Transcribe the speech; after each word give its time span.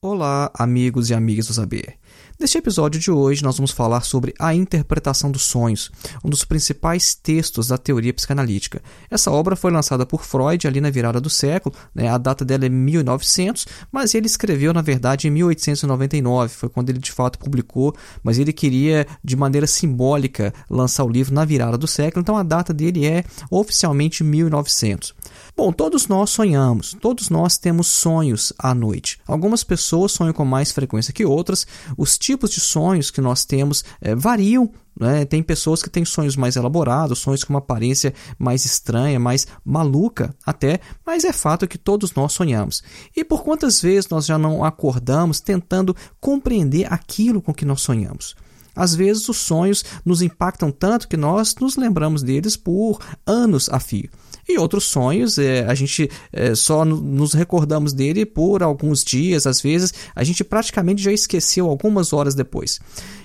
Olá, 0.00 0.48
amigos 0.54 1.10
e 1.10 1.14
amigas 1.14 1.48
do 1.48 1.54
Saber. 1.54 1.98
Neste 2.38 2.56
episódio 2.56 3.00
de 3.00 3.10
hoje, 3.10 3.42
nós 3.42 3.56
vamos 3.56 3.72
falar 3.72 4.02
sobre 4.02 4.32
a 4.38 4.54
interpretação 4.54 5.28
dos 5.28 5.42
sonhos, 5.42 5.90
um 6.24 6.30
dos 6.30 6.44
principais 6.44 7.16
textos 7.16 7.66
da 7.66 7.76
teoria 7.76 8.14
psicanalítica. 8.14 8.80
Essa 9.10 9.32
obra 9.32 9.56
foi 9.56 9.72
lançada 9.72 10.06
por 10.06 10.22
Freud 10.22 10.68
ali 10.68 10.80
na 10.80 10.88
virada 10.88 11.20
do 11.20 11.28
século, 11.28 11.74
né? 11.92 12.08
a 12.08 12.16
data 12.16 12.44
dela 12.44 12.64
é 12.64 12.68
1900, 12.68 13.66
mas 13.90 14.14
ele 14.14 14.26
escreveu, 14.26 14.72
na 14.72 14.82
verdade, 14.82 15.26
em 15.26 15.32
1899, 15.32 16.54
foi 16.54 16.68
quando 16.68 16.90
ele 16.90 17.00
de 17.00 17.10
fato 17.10 17.36
publicou, 17.36 17.92
mas 18.22 18.38
ele 18.38 18.52
queria, 18.52 19.04
de 19.24 19.34
maneira 19.34 19.66
simbólica, 19.66 20.54
lançar 20.70 21.02
o 21.02 21.10
livro 21.10 21.34
na 21.34 21.44
virada 21.44 21.76
do 21.76 21.88
século, 21.88 22.20
então 22.20 22.36
a 22.36 22.44
data 22.44 22.72
dele 22.72 23.04
é 23.04 23.24
oficialmente 23.50 24.22
1900. 24.22 25.12
Bom, 25.58 25.72
todos 25.72 26.06
nós 26.06 26.30
sonhamos, 26.30 26.96
todos 27.00 27.30
nós 27.30 27.58
temos 27.58 27.88
sonhos 27.88 28.52
à 28.56 28.72
noite. 28.72 29.18
Algumas 29.26 29.64
pessoas 29.64 30.12
sonham 30.12 30.32
com 30.32 30.44
mais 30.44 30.70
frequência 30.70 31.12
que 31.12 31.24
outras, 31.24 31.66
os 31.96 32.16
tipos 32.16 32.50
de 32.50 32.60
sonhos 32.60 33.10
que 33.10 33.20
nós 33.20 33.44
temos 33.44 33.84
é, 34.00 34.14
variam. 34.14 34.70
Né? 34.96 35.24
Tem 35.24 35.42
pessoas 35.42 35.82
que 35.82 35.90
têm 35.90 36.04
sonhos 36.04 36.36
mais 36.36 36.54
elaborados, 36.54 37.18
sonhos 37.18 37.42
com 37.42 37.52
uma 37.52 37.58
aparência 37.58 38.14
mais 38.38 38.64
estranha, 38.64 39.18
mais 39.18 39.48
maluca 39.64 40.32
até, 40.46 40.78
mas 41.04 41.24
é 41.24 41.32
fato 41.32 41.66
que 41.66 41.76
todos 41.76 42.14
nós 42.14 42.34
sonhamos. 42.34 42.80
E 43.16 43.24
por 43.24 43.42
quantas 43.42 43.82
vezes 43.82 44.08
nós 44.08 44.26
já 44.26 44.38
não 44.38 44.62
acordamos 44.62 45.40
tentando 45.40 45.94
compreender 46.20 46.86
aquilo 46.88 47.42
com 47.42 47.52
que 47.52 47.64
nós 47.64 47.80
sonhamos? 47.80 48.36
Às 48.76 48.94
vezes 48.94 49.28
os 49.28 49.38
sonhos 49.38 49.84
nos 50.04 50.22
impactam 50.22 50.70
tanto 50.70 51.08
que 51.08 51.16
nós 51.16 51.56
nos 51.56 51.74
lembramos 51.74 52.22
deles 52.22 52.56
por 52.56 53.00
anos 53.26 53.68
a 53.68 53.80
fio. 53.80 54.08
E 54.48 54.58
outros 54.58 54.84
sonhos, 54.84 55.36
é, 55.36 55.66
a 55.66 55.74
gente 55.74 56.10
é, 56.32 56.54
só 56.54 56.82
nos 56.84 57.34
recordamos 57.34 57.92
dele 57.92 58.24
por 58.24 58.62
alguns 58.62 59.04
dias, 59.04 59.46
às 59.46 59.60
vezes 59.60 59.92
a 60.14 60.24
gente 60.24 60.42
praticamente 60.42 61.02
já 61.02 61.12
esqueceu 61.12 61.66
algumas 61.66 62.14
horas 62.14 62.34
depois. 62.34 62.80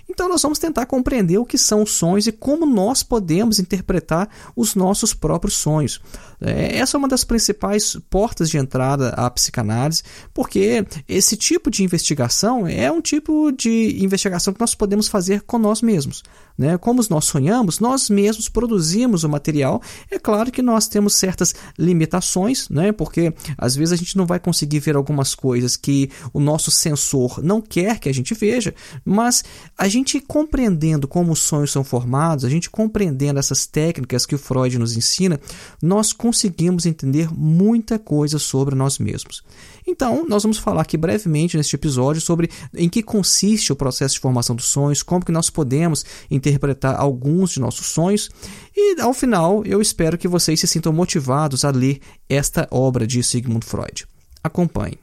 Então, 0.09 0.27
nós 0.27 0.41
vamos 0.41 0.59
tentar 0.59 0.85
compreender 0.85 1.37
o 1.37 1.45
que 1.45 1.57
são 1.57 1.81
os 1.81 1.91
sonhos 1.91 2.27
e 2.27 2.31
como 2.31 2.65
nós 2.65 3.01
podemos 3.01 3.57
interpretar 3.57 4.29
os 4.55 4.75
nossos 4.75 5.13
próprios 5.13 5.55
sonhos. 5.55 6.01
É, 6.41 6.77
essa 6.77 6.97
é 6.97 6.99
uma 6.99 7.07
das 7.07 7.23
principais 7.23 7.97
portas 8.09 8.49
de 8.49 8.57
entrada 8.57 9.09
à 9.09 9.29
psicanálise, 9.29 10.03
porque 10.33 10.85
esse 11.07 11.37
tipo 11.37 11.71
de 11.71 11.83
investigação 11.83 12.67
é 12.67 12.91
um 12.91 13.01
tipo 13.01 13.51
de 13.51 14.03
investigação 14.03 14.53
que 14.53 14.59
nós 14.59 14.75
podemos 14.75 15.07
fazer 15.07 15.41
com 15.43 15.57
nós 15.57 15.81
mesmos. 15.81 16.21
Né? 16.57 16.77
Como 16.77 17.01
nós 17.09 17.25
sonhamos, 17.25 17.79
nós 17.79 18.09
mesmos 18.09 18.47
produzimos 18.47 19.23
o 19.23 19.29
material. 19.29 19.81
É 20.09 20.19
claro 20.19 20.51
que 20.51 20.61
nós 20.61 20.87
temos 20.87 21.15
certas 21.15 21.53
limitações, 21.77 22.69
né? 22.69 22.91
porque 22.91 23.33
às 23.57 23.75
vezes 23.75 23.93
a 23.93 23.95
gente 23.95 24.17
não 24.17 24.25
vai 24.25 24.39
conseguir 24.39 24.79
ver 24.79 24.95
algumas 24.95 25.33
coisas 25.33 25.75
que 25.75 26.09
o 26.31 26.39
nosso 26.39 26.71
sensor 26.71 27.41
não 27.43 27.61
quer 27.61 27.99
que 27.99 28.09
a 28.09 28.13
gente 28.13 28.33
veja, 28.33 28.73
mas 29.03 29.43
a 29.77 29.87
gente 29.87 30.19
compreendendo 30.19 31.07
como 31.07 31.31
os 31.31 31.39
sonhos 31.39 31.71
são 31.71 31.83
formados, 31.83 32.45
a 32.45 32.49
gente 32.49 32.69
compreendendo 32.69 33.39
essas 33.39 33.65
técnicas 33.65 34.25
que 34.25 34.35
o 34.35 34.37
Freud 34.37 34.77
nos 34.77 34.95
ensina, 34.95 35.39
nós 35.81 36.13
conseguimos 36.13 36.85
entender 36.85 37.29
muita 37.33 37.97
coisa 37.97 38.37
sobre 38.39 38.75
nós 38.75 38.99
mesmos. 38.99 39.43
Então, 39.85 40.25
nós 40.27 40.43
vamos 40.43 40.57
falar 40.57 40.81
aqui 40.81 40.97
brevemente 40.97 41.57
neste 41.57 41.75
episódio 41.75 42.21
sobre 42.21 42.49
em 42.73 42.89
que 42.89 43.03
consiste 43.03 43.71
o 43.71 43.75
processo 43.75 44.15
de 44.15 44.21
formação 44.21 44.55
dos 44.55 44.65
sonhos, 44.65 45.03
como 45.03 45.25
que 45.25 45.31
nós 45.31 45.49
podemos 45.49 46.05
interpretar 46.29 46.95
alguns 46.95 47.51
de 47.51 47.59
nossos 47.59 47.87
sonhos 47.87 48.29
e, 48.75 48.99
ao 49.01 49.13
final, 49.13 49.63
eu 49.65 49.81
espero 49.81 50.17
que 50.17 50.27
vocês 50.27 50.59
se 50.59 50.67
sintam 50.67 50.93
motivados 50.93 51.65
a 51.65 51.71
ler 51.71 51.99
esta 52.29 52.67
obra 52.71 53.05
de 53.05 53.21
Sigmund 53.21 53.65
Freud. 53.65 54.07
Acompanhe. 54.43 55.02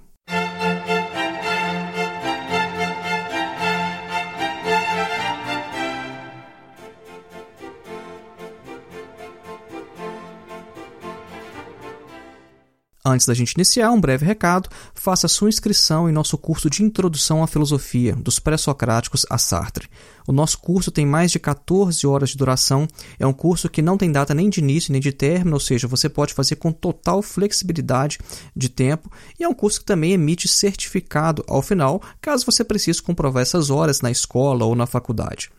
Antes 13.10 13.26
da 13.26 13.34
gente 13.34 13.52
iniciar, 13.52 13.90
um 13.90 14.00
breve 14.00 14.24
recado: 14.24 14.68
faça 14.94 15.26
sua 15.26 15.48
inscrição 15.48 16.08
em 16.08 16.12
nosso 16.12 16.38
curso 16.38 16.70
de 16.70 16.84
Introdução 16.84 17.42
à 17.42 17.46
Filosofia, 17.46 18.14
dos 18.14 18.38
Pré-Socráticos 18.38 19.26
a 19.28 19.36
Sartre. 19.36 19.88
O 20.28 20.32
nosso 20.32 20.58
curso 20.58 20.92
tem 20.92 21.04
mais 21.04 21.32
de 21.32 21.40
14 21.40 22.06
horas 22.06 22.30
de 22.30 22.36
duração, 22.36 22.86
é 23.18 23.26
um 23.26 23.32
curso 23.32 23.68
que 23.68 23.82
não 23.82 23.96
tem 23.96 24.12
data 24.12 24.32
nem 24.32 24.48
de 24.48 24.60
início 24.60 24.92
nem 24.92 25.00
de 25.00 25.10
término, 25.10 25.54
ou 25.54 25.60
seja, 25.60 25.88
você 25.88 26.08
pode 26.08 26.34
fazer 26.34 26.54
com 26.54 26.70
total 26.70 27.20
flexibilidade 27.20 28.18
de 28.54 28.68
tempo, 28.68 29.10
e 29.38 29.42
é 29.42 29.48
um 29.48 29.54
curso 29.54 29.80
que 29.80 29.86
também 29.86 30.12
emite 30.12 30.46
certificado 30.46 31.44
ao 31.48 31.62
final, 31.62 32.00
caso 32.20 32.46
você 32.46 32.62
precise 32.62 33.02
comprovar 33.02 33.42
essas 33.42 33.70
horas 33.70 34.00
na 34.00 34.10
escola 34.10 34.64
ou 34.64 34.76
na 34.76 34.86
faculdade. 34.86 35.50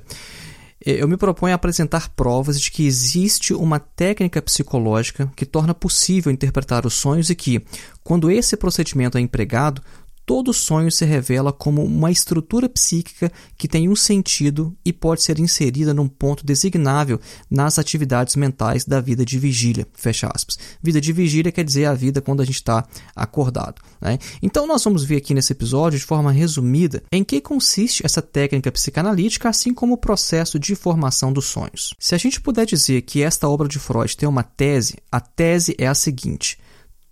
eu 0.84 1.08
me 1.08 1.16
proponho 1.16 1.52
a 1.52 1.56
apresentar 1.56 2.10
provas 2.10 2.60
de 2.60 2.70
que 2.70 2.86
existe 2.86 3.54
uma 3.54 3.78
técnica 3.78 4.42
psicológica 4.42 5.30
que 5.34 5.46
torna 5.46 5.74
possível 5.74 6.30
interpretar 6.30 6.86
os 6.86 6.94
sonhos 6.94 7.30
e 7.30 7.34
que, 7.34 7.64
quando 8.04 8.30
esse 8.30 8.56
procedimento 8.56 9.16
é 9.16 9.20
empregado, 9.20 9.82
todo 10.26 10.52
sonho 10.52 10.90
se 10.90 11.04
revela 11.04 11.52
como 11.52 11.84
uma 11.84 12.10
estrutura 12.10 12.68
psíquica 12.68 13.30
que 13.56 13.68
tem 13.68 13.88
um 13.88 13.94
sentido 13.94 14.76
e 14.84 14.92
pode 14.92 15.22
ser 15.22 15.38
inserida 15.38 15.94
num 15.94 16.08
ponto 16.08 16.44
designável 16.44 17.20
nas 17.48 17.78
atividades 17.78 18.34
mentais 18.34 18.84
da 18.84 19.00
vida 19.00 19.24
de 19.24 19.38
vigília. 19.38 19.86
Fecha 19.94 20.28
aspas. 20.34 20.58
Vida 20.82 21.00
de 21.00 21.12
vigília 21.12 21.52
quer 21.52 21.62
dizer 21.62 21.84
a 21.84 21.94
vida 21.94 22.20
quando 22.20 22.42
a 22.42 22.44
gente 22.44 22.56
está 22.56 22.84
acordado. 23.14 23.80
Né? 24.00 24.18
Então, 24.42 24.66
nós 24.66 24.82
vamos 24.82 25.04
ver 25.04 25.18
aqui 25.18 25.32
nesse 25.32 25.52
episódio, 25.52 25.98
de 25.98 26.04
forma 26.04 26.32
resumida, 26.32 27.04
em 27.12 27.22
que 27.22 27.40
consiste 27.40 28.04
essa 28.04 28.20
técnica 28.20 28.72
psicanalítica, 28.72 29.48
assim 29.48 29.72
como 29.72 29.94
o 29.94 29.98
processo 29.98 30.58
de 30.58 30.74
formação 30.74 31.32
dos 31.32 31.44
sonhos. 31.44 31.94
Se 32.00 32.16
a 32.16 32.18
gente 32.18 32.40
puder 32.40 32.66
dizer 32.66 33.02
que 33.02 33.22
esta 33.22 33.48
obra 33.48 33.68
de 33.68 33.78
Freud 33.78 34.16
tem 34.16 34.28
uma 34.28 34.42
tese, 34.42 34.96
a 35.10 35.20
tese 35.20 35.76
é 35.78 35.86
a 35.86 35.94
seguinte: 35.94 36.58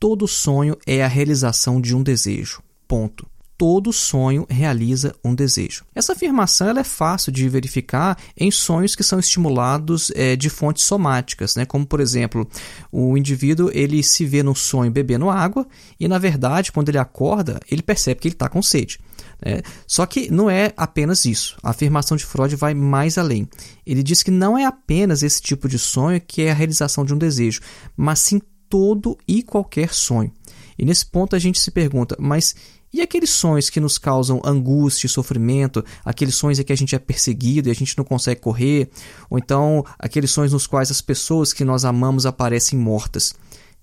todo 0.01 0.27
sonho 0.27 0.77
é 0.85 1.05
a 1.05 1.09
realização 1.09 1.81
de 1.81 1.95
um 1.95 2.03
desejo. 2.03 2.61
Ponto. 2.87 3.27
Todo 3.57 3.93
sonho 3.93 4.45
realiza 4.51 5.15
um 5.25 5.33
desejo. 5.33 5.85
Essa 5.95 6.13
afirmação 6.13 6.77
é 6.77 6.83
fácil 6.83 7.31
de 7.31 7.49
verificar 7.49 8.19
em 8.37 8.51
sonhos 8.51 8.97
que 8.97 9.05
são 9.05 9.21
estimulados 9.21 10.11
é, 10.17 10.35
de 10.35 10.51
fontes 10.51 10.83
somáticas, 10.83 11.55
né? 11.55 11.65
como 11.65 11.87
por 11.87 12.01
exemplo, 12.01 12.49
o 12.91 13.17
indivíduo 13.17 13.71
ele 13.73 14.03
se 14.03 14.27
vê 14.27 14.43
no 14.43 14.57
sonho 14.57 14.91
bebendo 14.91 15.31
água 15.31 15.67
e 16.01 16.09
na 16.09 16.19
verdade 16.19 16.73
quando 16.73 16.89
ele 16.89 16.99
acorda 16.99 17.61
ele 17.71 17.81
percebe 17.81 18.21
que 18.21 18.27
ele 18.27 18.35
está 18.35 18.49
com 18.49 18.61
sede. 18.61 18.99
Né? 19.45 19.63
Só 19.87 20.05
que 20.05 20.31
não 20.33 20.51
é 20.51 20.73
apenas 20.77 21.25
isso. 21.25 21.57
A 21.63 21.71
afirmação 21.71 22.17
de 22.17 22.25
Freud 22.25 22.57
vai 22.57 22.75
mais 22.75 23.19
além. 23.19 23.49
Ele 23.87 24.03
diz 24.03 24.23
que 24.23 24.33
não 24.33 24.59
é 24.59 24.65
apenas 24.65 25.23
esse 25.23 25.41
tipo 25.41 25.69
de 25.69 25.79
sonho 25.79 26.21
que 26.21 26.43
é 26.43 26.51
a 26.51 26.55
realização 26.55 27.05
de 27.05 27.15
um 27.15 27.19
desejo, 27.19 27.61
mas 27.97 28.19
sim 28.19 28.41
todo 28.69 29.17
e 29.29 29.43
qualquer 29.43 29.95
sonho. 29.95 30.33
E 30.79 30.85
nesse 30.85 31.07
ponto 31.07 31.37
a 31.37 31.39
gente 31.39 31.61
se 31.61 31.71
pergunta, 31.71 32.17
mas 32.19 32.55
e 32.93 33.01
aqueles 33.01 33.31
sonhos 33.31 33.69
que 33.69 33.81
nos 33.81 33.99
causam 33.99 34.41
angústia 34.45 35.07
e 35.07 35.11
sofrimento, 35.11 35.85
aqueles 36.05 36.37
sonhos 36.37 36.61
em 36.61 36.63
que 36.63 36.73
a 36.73 36.77
gente 36.77 36.95
é 36.95 36.99
perseguido 36.99 37.69
e 37.69 37.73
a 37.73 37.75
gente 37.75 37.99
não 37.99 38.05
consegue 38.05 38.41
correr, 38.41 38.89
ou 39.29 39.37
então 39.37 39.85
aqueles 39.99 40.31
sonhos 40.31 40.53
nos 40.53 40.67
quais 40.67 40.93
as 40.93 41.01
pessoas 41.01 41.53
que 41.53 41.65
nós 41.65 41.85
amamos 41.85 42.25
aparecem 42.25 42.79
mortas. 42.79 43.35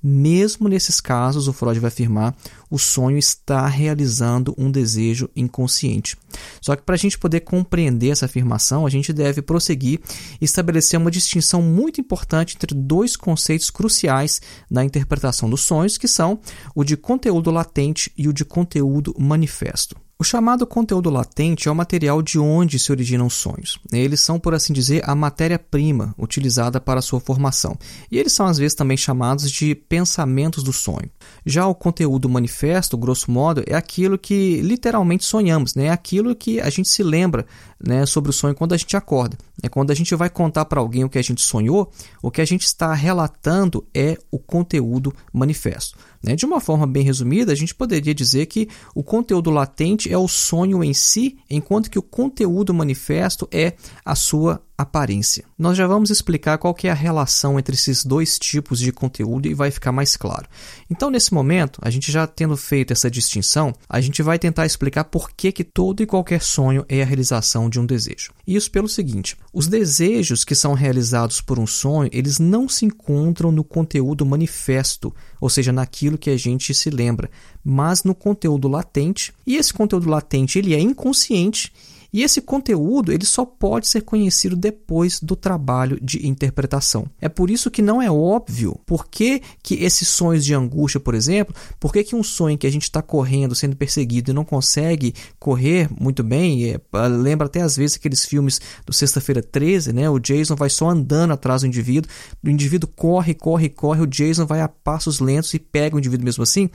Mesmo 0.04 0.68
nesses 0.68 1.00
casos, 1.00 1.48
o 1.48 1.54
Freud 1.54 1.80
vai 1.80 1.90
afirmar, 1.90 2.36
o 2.70 2.80
sonho 2.80 3.18
está 3.18 3.68
realizando 3.68 4.56
um 4.58 4.72
desejo 4.72 5.30
inconsciente. 5.36 6.18
Só 6.60 6.76
que 6.76 6.82
para 6.82 6.96
a 6.96 6.98
gente 6.98 7.20
poder 7.20 7.42
compreender 7.42 8.10
essa 8.10 8.26
afirmação, 8.26 8.86
a 8.86 8.90
gente 8.90 9.14
deve 9.14 9.42
prosseguir 9.42 10.00
e 10.40 10.46
estabelecer 10.46 11.00
uma 11.00 11.12
distinção 11.12 11.62
muito 11.62 12.02
importante 12.02 12.56
entre 12.56 12.74
dois 12.74 13.16
conceitos 13.16 13.70
cruciais 13.70 14.42
na 14.70 14.84
interpretação 14.84 15.50
dos 15.50 15.62
sonhos, 15.62 15.98
que 15.98 16.08
são 16.08 16.40
o 16.74 16.84
de 16.84 16.98
conteúdo 16.98 17.52
latente 17.52 18.12
e 18.18 18.28
o 18.28 18.34
de 18.34 18.44
conteúdo 18.44 19.14
manifesto. 19.20 19.96
O 20.22 20.24
chamado 20.24 20.68
conteúdo 20.68 21.10
latente 21.10 21.68
é 21.68 21.72
o 21.72 21.76
material 21.76 22.22
de 22.22 22.38
onde 22.38 22.78
se 22.78 22.92
originam 22.92 23.26
os 23.26 23.34
sonhos. 23.34 23.80
Eles 23.92 24.20
são, 24.20 24.40
por 24.40 24.54
assim 24.54 24.72
dizer, 24.72 25.02
a 25.04 25.16
matéria-prima 25.16 26.14
utilizada 26.16 26.80
para 26.80 27.02
sua 27.02 27.20
formação. 27.20 27.76
E 28.12 28.20
eles 28.20 28.32
são, 28.32 28.46
às 28.46 28.60
vezes, 28.60 28.76
também 28.76 28.96
chamados 28.96 29.50
de 29.50 29.74
pensamentos 29.74 30.64
do 30.64 30.72
sonho. 30.72 31.10
Já 31.44 31.66
o 31.66 31.74
conteúdo 31.74 32.30
manifesto, 32.30 32.96
grosso 33.00 33.32
modo, 33.32 33.64
é 33.66 33.74
aquilo 33.74 34.16
que 34.16 34.62
literalmente 34.62 35.26
sonhamos, 35.26 35.74
né? 35.74 35.86
é 35.86 35.90
aquilo 35.90 36.36
que 36.36 36.62
a 36.62 36.70
gente 36.70 36.90
se 36.90 37.02
lembra 37.02 37.44
né, 37.84 38.06
sobre 38.06 38.30
o 38.30 38.34
sonho 38.34 38.54
quando 38.54 38.74
a 38.74 38.78
gente 38.78 38.96
acorda. 38.96 39.36
É 39.64 39.70
quando 39.70 39.90
a 39.90 39.96
gente 39.96 40.14
vai 40.14 40.30
contar 40.30 40.66
para 40.66 40.80
alguém 40.80 41.04
o 41.04 41.10
que 41.10 41.18
a 41.18 41.24
gente 41.24 41.42
sonhou, 41.42 41.92
o 42.22 42.30
que 42.30 42.42
a 42.42 42.46
gente 42.46 42.68
está 42.68 42.94
relatando 42.94 43.84
é 43.92 44.20
o 44.30 44.38
conteúdo 44.38 45.12
manifesto. 45.34 45.98
Né? 46.24 46.36
De 46.36 46.46
uma 46.46 46.60
forma 46.60 46.86
bem 46.86 47.04
resumida, 47.04 47.52
a 47.52 47.56
gente 47.56 47.74
poderia 47.74 48.14
dizer 48.14 48.46
que 48.46 48.68
o 48.94 49.04
conteúdo 49.04 49.50
latente 49.50 50.12
é 50.12 50.18
o 50.18 50.28
sonho 50.28 50.84
em 50.84 50.94
si, 50.94 51.38
enquanto 51.50 51.90
que 51.90 52.00
o 52.00 52.04
conteúdo 52.04 52.74
manifesto 52.74 53.48
é 53.52 53.74
a 54.06 54.16
sua 54.16 54.62
aparência. 54.82 55.44
Nós 55.58 55.78
já 55.78 55.88
vamos 55.88 56.10
explicar 56.10 56.58
qual 56.58 56.76
é 56.84 56.90
a 56.90 56.94
relação 56.94 57.60
entre 57.60 57.76
esses 57.76 58.04
dois 58.04 58.38
tipos 58.38 58.80
de 58.80 58.92
conteúdo 58.92 59.48
e 59.48 59.54
vai 59.54 59.72
ficar 59.72 59.92
mais 59.92 60.18
claro. 60.18 60.48
Então, 60.90 61.10
nesse 61.10 61.34
momento, 61.34 61.80
a 61.82 61.90
gente 61.90 62.12
já 62.12 62.26
tendo 62.28 62.58
feito 62.58 62.92
essa 62.92 63.10
distinção, 63.10 63.74
a 63.90 64.02
gente 64.02 64.22
vai 64.22 64.40
tentar 64.40 64.66
explicar 64.66 65.06
por 65.06 65.32
que, 65.32 65.52
que 65.52 65.64
todo 65.64 66.02
e 66.02 66.06
qualquer 66.06 66.42
sonho 66.42 66.86
é 66.90 67.02
a 67.02 67.06
realização 67.06 67.70
de 67.70 67.80
um 67.80 67.86
desejo. 67.86 68.32
Isso 68.46 68.70
pelo 68.72 68.90
seguinte: 68.90 69.38
os 69.54 69.68
desejos 69.68 70.44
que 70.44 70.56
são 70.56 70.74
realizados 70.74 71.42
por 71.42 71.60
um 71.60 71.68
sonho, 71.68 72.10
eles 72.14 72.40
não 72.40 72.68
se 72.68 72.86
encontram 72.86 73.52
no 73.52 73.64
conteúdo 73.64 74.26
manifesto, 74.26 75.14
ou 75.40 75.50
seja, 75.50 75.72
naquilo 75.72 76.18
que 76.18 76.30
a 76.30 76.38
gente 76.38 76.74
se 76.74 76.90
lembra, 76.90 77.30
mas 77.64 78.04
no 78.04 78.16
conteúdo 78.16 78.68
latente. 78.68 79.34
E 79.46 79.56
esse 79.56 79.74
conteúdo 79.74 80.10
latente, 80.10 80.60
ele 80.60 80.74
é 80.74 80.80
inconsciente 80.80 81.72
e 82.14 82.24
esse 82.24 82.42
conteúdo 82.42 83.12
ele 83.12 83.26
só 83.26 83.46
pode 83.46 83.88
ser 83.88 84.02
conhecido 84.02 84.56
depois 84.56 85.20
do 85.20 85.36
trabalho 85.36 85.98
de 86.02 86.28
interpretação. 86.28 87.06
É 87.20 87.30
por 87.30 87.50
isso 87.50 87.72
que 87.72 87.82
não 87.82 88.02
é 88.02 88.12
óbvio 88.12 88.80
por 88.86 89.08
que, 89.08 89.42
que 89.64 89.76
esses 89.76 90.08
sonhos 90.08 90.44
de 90.44 90.54
angústia, 90.54 91.00
por 91.00 91.16
exemplo, 91.16 91.56
por 91.80 91.94
que, 91.94 92.04
que 92.04 92.16
um 92.16 92.24
sonho 92.24 92.58
que 92.58 92.68
a 92.68 92.72
gente 92.72 92.84
está 92.84 93.02
correndo, 93.02 93.56
sendo 93.56 93.76
perseguido 93.76 94.32
e 94.32 94.34
não 94.34 94.44
consegue 94.44 95.14
correr 95.40 95.90
muito 96.00 96.24
bem, 96.24 96.72
é, 96.72 96.80
lembra 97.08 97.48
até 97.48 97.62
às 97.62 97.78
vezes 97.78 97.96
aqueles 97.96 98.26
filmes 98.26 98.60
do 98.86 98.94
Sexta-feira 98.94 99.42
13, 99.42 99.94
né? 99.94 100.10
O 100.10 100.20
Jason 100.20 100.56
vai 100.56 100.70
só 100.70 100.90
andando 100.90 101.32
atrás 101.32 101.62
do 101.62 101.68
indivíduo, 101.68 102.12
o 102.44 102.50
indivíduo 102.50 102.90
corre, 102.96 103.34
corre, 103.34 103.70
corre, 103.70 104.02
o 104.02 104.08
Jason 104.08 104.46
vai 104.46 104.62
a 104.62 104.68
passos 104.68 105.20
lentos 105.20 105.54
e 105.54 105.60
pega 105.60 105.96
o 105.96 106.00
indivíduo 106.00 106.26
mesmo 106.26 106.44
assim. 106.44 106.70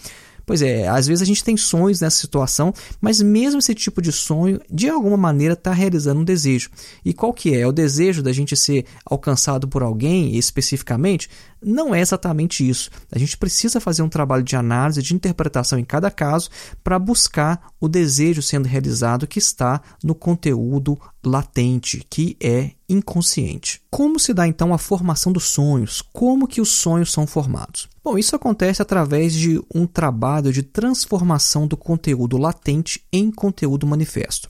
Pois 0.47 0.63
é, 0.63 0.87
às 0.87 1.09
vezes 1.09 1.23
a 1.23 1.25
gente 1.25 1.43
tem 1.43 1.57
sonhos 1.57 2.01
nessa 2.01 2.21
situação, 2.21 2.73
mas 3.01 3.21
mesmo 3.21 3.59
esse 3.59 3.75
tipo 3.75 4.01
de 4.01 4.13
sonho, 4.13 4.61
de 4.71 4.89
alguma 4.89 5.17
maneira, 5.17 5.55
está 5.55 5.73
realizando 5.73 6.21
um 6.21 6.25
desejo. 6.25 6.71
E 7.05 7.13
qual 7.13 7.33
que 7.33 7.53
é? 7.53 7.63
É 7.63 7.67
o 7.67 7.73
desejo 7.73 8.23
da 8.23 8.33
gente 8.33 8.57
ser 8.57 8.87
alcançado 9.05 9.67
por 9.67 9.83
alguém 9.83 10.37
especificamente? 10.37 11.29
Não 11.69 11.93
é 11.93 12.01
exatamente 12.01 12.67
isso. 12.67 12.89
A 13.11 13.19
gente 13.19 13.37
precisa 13.37 13.81
fazer 13.81 14.01
um 14.01 14.09
trabalho 14.09 14.45
de 14.45 14.55
análise, 14.55 15.03
de 15.03 15.13
interpretação 15.17 15.77
em 15.77 15.85
cada 15.85 16.13
caso, 16.13 16.49
para 16.85 16.97
buscar 16.97 17.73
o 17.81 17.89
desejo 17.89 18.41
sendo 18.41 18.69
realizado 18.69 19.27
que 19.27 19.41
está 19.41 19.83
no 20.01 20.15
conteúdo 20.15 20.97
latente, 21.25 22.07
que 22.09 22.37
é 22.41 22.71
inconsciente. 22.89 23.83
Como 23.91 24.21
se 24.21 24.33
dá 24.33 24.47
então 24.47 24.73
a 24.73 24.79
formação 24.79 25.33
dos 25.33 25.47
sonhos? 25.47 26.01
Como 26.13 26.47
que 26.47 26.61
os 26.61 26.69
sonhos 26.69 27.11
são 27.11 27.27
formados? 27.27 27.89
Bom, 28.05 28.17
isso 28.17 28.37
acontece 28.37 28.81
através 28.81 29.33
de 29.33 29.61
um 29.75 29.89
trabalho 29.89 30.53
de 30.53 30.63
transformação 30.63 31.67
do 31.67 31.77
conteúdo 31.77 32.39
latente 32.39 33.05
em 33.13 33.29
conteúdo 33.29 33.89
manifesto. 33.89 34.49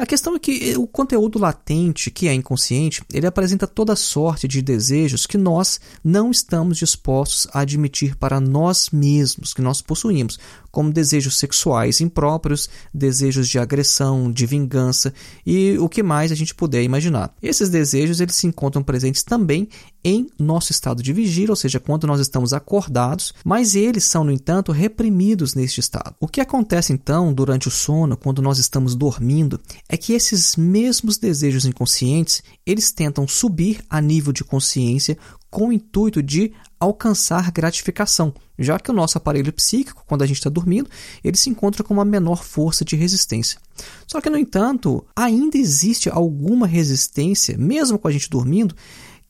A 0.00 0.06
questão 0.06 0.34
é 0.34 0.38
que 0.38 0.74
o 0.78 0.86
conteúdo 0.86 1.38
latente, 1.38 2.10
que 2.10 2.26
é 2.26 2.32
inconsciente, 2.32 3.02
ele 3.12 3.26
apresenta 3.26 3.66
toda 3.66 3.94
sorte 3.94 4.48
de 4.48 4.62
desejos 4.62 5.26
que 5.26 5.36
nós 5.36 5.78
não 6.02 6.30
estamos 6.30 6.78
dispostos 6.78 7.46
a 7.52 7.60
admitir 7.60 8.16
para 8.16 8.40
nós 8.40 8.88
mesmos, 8.90 9.52
que 9.52 9.60
nós 9.60 9.82
possuímos, 9.82 10.38
como 10.70 10.90
desejos 10.90 11.36
sexuais 11.36 12.00
impróprios, 12.00 12.70
desejos 12.94 13.46
de 13.46 13.58
agressão, 13.58 14.32
de 14.32 14.46
vingança 14.46 15.12
e 15.44 15.76
o 15.78 15.86
que 15.86 16.02
mais 16.02 16.32
a 16.32 16.34
gente 16.34 16.54
puder 16.54 16.82
imaginar. 16.82 17.34
Esses 17.42 17.68
desejos 17.68 18.20
eles 18.20 18.36
se 18.36 18.46
encontram 18.46 18.82
presentes 18.82 19.22
também 19.22 19.68
em 20.02 20.28
nosso 20.38 20.72
estado 20.72 21.02
de 21.02 21.12
vigília, 21.12 21.50
ou 21.50 21.56
seja, 21.56 21.78
quando 21.78 22.06
nós 22.06 22.20
estamos 22.20 22.54
acordados, 22.54 23.34
mas 23.44 23.74
eles 23.74 24.04
são, 24.04 24.24
no 24.24 24.32
entanto, 24.32 24.72
reprimidos 24.72 25.54
neste 25.54 25.80
estado. 25.80 26.14
O 26.18 26.26
que 26.26 26.40
acontece 26.40 26.92
então 26.92 27.34
durante 27.34 27.68
o 27.68 27.70
sono, 27.70 28.16
quando 28.16 28.40
nós 28.40 28.58
estamos 28.58 28.94
dormindo, 28.94 29.60
é 29.92 29.96
que 29.96 30.12
esses 30.12 30.54
mesmos 30.54 31.18
desejos 31.18 31.64
inconscientes, 31.64 32.44
eles 32.64 32.92
tentam 32.92 33.26
subir 33.26 33.82
a 33.90 34.00
nível 34.00 34.32
de 34.32 34.44
consciência 34.44 35.18
com 35.50 35.66
o 35.66 35.72
intuito 35.72 36.22
de 36.22 36.52
alcançar 36.78 37.50
gratificação, 37.50 38.32
já 38.56 38.78
que 38.78 38.88
o 38.88 38.94
nosso 38.94 39.18
aparelho 39.18 39.52
psíquico, 39.52 40.04
quando 40.06 40.22
a 40.22 40.26
gente 40.26 40.36
está 40.36 40.48
dormindo, 40.48 40.88
ele 41.24 41.36
se 41.36 41.50
encontra 41.50 41.82
com 41.82 41.92
uma 41.92 42.04
menor 42.04 42.44
força 42.44 42.84
de 42.84 42.94
resistência. 42.94 43.58
Só 44.06 44.20
que, 44.20 44.30
no 44.30 44.38
entanto, 44.38 45.04
ainda 45.16 45.58
existe 45.58 46.08
alguma 46.08 46.68
resistência, 46.68 47.58
mesmo 47.58 47.98
com 47.98 48.06
a 48.06 48.12
gente 48.12 48.30
dormindo, 48.30 48.76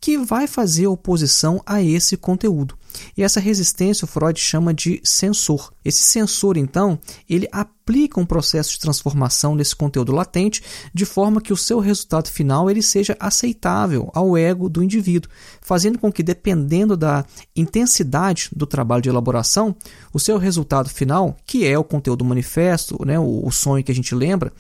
que 0.01 0.17
vai 0.17 0.47
fazer 0.47 0.87
oposição 0.87 1.61
a 1.67 1.83
esse 1.83 2.17
conteúdo. 2.17 2.79
E 3.17 3.23
essa 3.23 3.39
resistência 3.39 4.05
o 4.05 4.09
Freud 4.09 4.39
chama 4.41 4.73
de 4.73 5.01
sensor. 5.05 5.73
Esse 5.85 6.03
sensor, 6.03 6.57
então, 6.57 6.99
ele 7.29 7.49
aplica 7.53 8.19
um 8.21 8.27
processo 8.27 8.73
de 8.73 8.79
transformação 8.81 9.55
nesse 9.55 9.77
conteúdo 9.77 10.13
latente 10.13 10.63
de 10.93 11.05
forma 11.05 11.41
que 11.41 11.53
o 11.53 11.57
seu 11.57 11.79
resultado 11.79 12.29
final 12.29 12.71
ele 12.71 12.83
seja 12.83 13.17
aceitável 13.21 14.11
ao 14.15 14.37
ego 14.37 14.69
do 14.69 14.83
indivíduo, 14.83 15.31
fazendo 15.61 15.99
com 15.99 16.11
que, 16.11 16.23
dependendo 16.23 16.97
da 16.97 17.25
intensidade 17.55 18.49
do 18.55 18.67
trabalho 18.67 19.03
de 19.03 19.09
elaboração, 19.09 19.75
o 20.13 20.19
seu 20.19 20.39
resultado 20.39 20.89
final, 20.89 21.37
que 21.47 21.67
é 21.67 21.79
o 21.79 21.85
conteúdo 21.85 22.25
manifesto, 22.25 22.99
né, 23.05 23.19
o, 23.19 23.47
o 23.47 23.53
sonho 23.53 23.85
que 23.85 23.93
a 23.93 23.95
gente 23.95 24.15
lembra, 24.15 24.53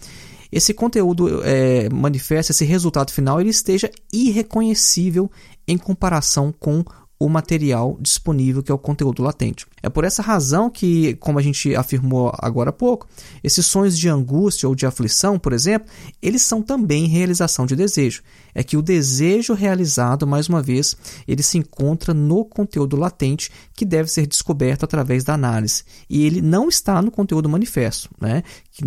esse 0.52 0.74
conteúdo 0.74 1.42
é, 1.44 1.88
manifesta, 1.90 2.52
esse 2.52 2.64
resultado 2.64 3.12
final, 3.12 3.40
ele 3.40 3.50
esteja 3.50 3.90
irreconhecível 4.12 5.30
em 5.66 5.78
comparação 5.78 6.52
com 6.58 6.84
o 7.20 7.28
material 7.28 7.98
disponível, 8.00 8.62
que 8.62 8.72
é 8.72 8.74
o 8.74 8.78
conteúdo 8.78 9.22
latente. 9.22 9.66
É 9.82 9.90
por 9.90 10.04
essa 10.04 10.22
razão 10.22 10.70
que, 10.70 11.14
como 11.16 11.38
a 11.38 11.42
gente 11.42 11.76
afirmou 11.76 12.32
agora 12.38 12.70
há 12.70 12.72
pouco, 12.72 13.06
esses 13.44 13.66
sonhos 13.66 13.98
de 13.98 14.08
angústia 14.08 14.66
ou 14.66 14.74
de 14.74 14.86
aflição, 14.86 15.38
por 15.38 15.52
exemplo, 15.52 15.86
eles 16.22 16.40
são 16.40 16.62
também 16.62 17.06
realização 17.06 17.66
de 17.66 17.76
desejo. 17.76 18.22
É 18.54 18.64
que 18.64 18.76
o 18.76 18.82
desejo 18.82 19.52
realizado, 19.52 20.26
mais 20.26 20.48
uma 20.48 20.62
vez, 20.62 20.96
ele 21.28 21.42
se 21.42 21.58
encontra 21.58 22.14
no 22.14 22.42
conteúdo 22.44 22.96
latente 22.96 23.50
que 23.74 23.84
deve 23.84 24.10
ser 24.10 24.26
descoberto 24.26 24.84
através 24.84 25.22
da 25.22 25.34
análise. 25.34 25.84
E 26.08 26.24
ele 26.24 26.40
não 26.40 26.68
está 26.68 27.02
no 27.02 27.10
conteúdo 27.10 27.48
manifesto, 27.48 28.08
né? 28.18 28.42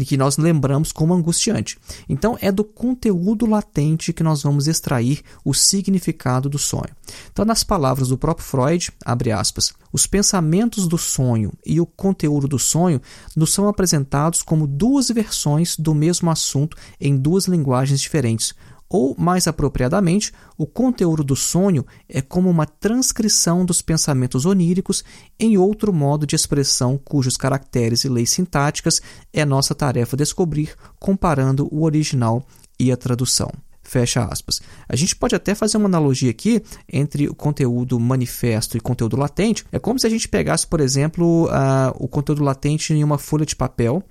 que 0.05 0.17
nós 0.17 0.37
lembramos 0.37 0.91
como 0.91 1.13
angustiante. 1.13 1.77
Então, 2.09 2.37
é 2.41 2.51
do 2.51 2.63
conteúdo 2.63 3.45
latente 3.45 4.11
que 4.11 4.23
nós 4.23 4.41
vamos 4.41 4.67
extrair 4.67 5.21
o 5.45 5.53
significado 5.53 6.49
do 6.49 6.57
sonho. 6.57 6.89
Então, 7.31 7.45
nas 7.45 7.63
palavras 7.63 8.07
do 8.07 8.17
próprio 8.23 8.47
Freud, 8.47 8.89
abre 9.03 9.33
aspas, 9.33 9.73
os 9.91 10.07
pensamentos 10.07 10.87
do 10.87 10.97
sonho 10.97 11.51
e 11.65 11.81
o 11.81 11.85
conteúdo 11.85 12.47
do 12.47 12.57
sonho 12.57 13.01
nos 13.35 13.51
são 13.51 13.67
apresentados 13.67 14.41
como 14.41 14.65
duas 14.65 15.09
versões 15.09 15.75
do 15.75 15.93
mesmo 15.93 16.31
assunto 16.31 16.77
em 17.01 17.17
duas 17.17 17.47
linguagens 17.47 17.99
diferentes, 17.99 18.55
ou, 18.87 19.13
mais 19.19 19.45
apropriadamente, 19.45 20.31
o 20.57 20.65
conteúdo 20.65 21.21
do 21.21 21.35
sonho 21.35 21.85
é 22.07 22.21
como 22.21 22.49
uma 22.49 22.65
transcrição 22.65 23.65
dos 23.65 23.81
pensamentos 23.81 24.45
oníricos 24.45 25.03
em 25.37 25.57
outro 25.57 25.91
modo 25.91 26.25
de 26.25 26.33
expressão 26.33 26.97
cujos 26.97 27.35
caracteres 27.35 28.05
e 28.05 28.07
leis 28.07 28.29
sintáticas 28.29 29.01
é 29.33 29.43
nossa 29.43 29.75
tarefa 29.75 30.15
descobrir 30.15 30.75
comparando 30.97 31.67
o 31.69 31.83
original 31.83 32.47
e 32.79 32.89
a 32.89 32.95
tradução. 32.95 33.51
Fecha 33.83 34.23
aspas. 34.23 34.61
A 34.87 34.95
gente 34.95 35.15
pode 35.15 35.35
até 35.35 35.53
fazer 35.53 35.77
uma 35.77 35.87
analogia 35.87 36.31
aqui 36.31 36.63
entre 36.91 37.27
o 37.27 37.35
conteúdo 37.35 37.99
manifesto 37.99 38.77
e 38.77 38.79
conteúdo 38.79 39.17
latente. 39.17 39.65
É 39.71 39.77
como 39.77 39.99
se 39.99 40.07
a 40.07 40.09
gente 40.09 40.27
pegasse, 40.27 40.65
por 40.65 40.79
exemplo, 40.79 41.49
o 41.95 42.07
conteúdo 42.07 42.43
latente 42.43 42.93
em 42.93 43.03
uma 43.03 43.17
folha 43.17 43.45
de 43.45 43.55
papel, 43.55 44.01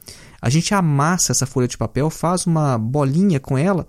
a 0.40 0.50
gente 0.50 0.74
amassa 0.74 1.32
essa 1.32 1.46
folha 1.46 1.66
de 1.66 1.78
papel, 1.78 2.10
faz 2.10 2.46
uma 2.46 2.76
bolinha 2.76 3.40
com 3.40 3.56
ela 3.56 3.88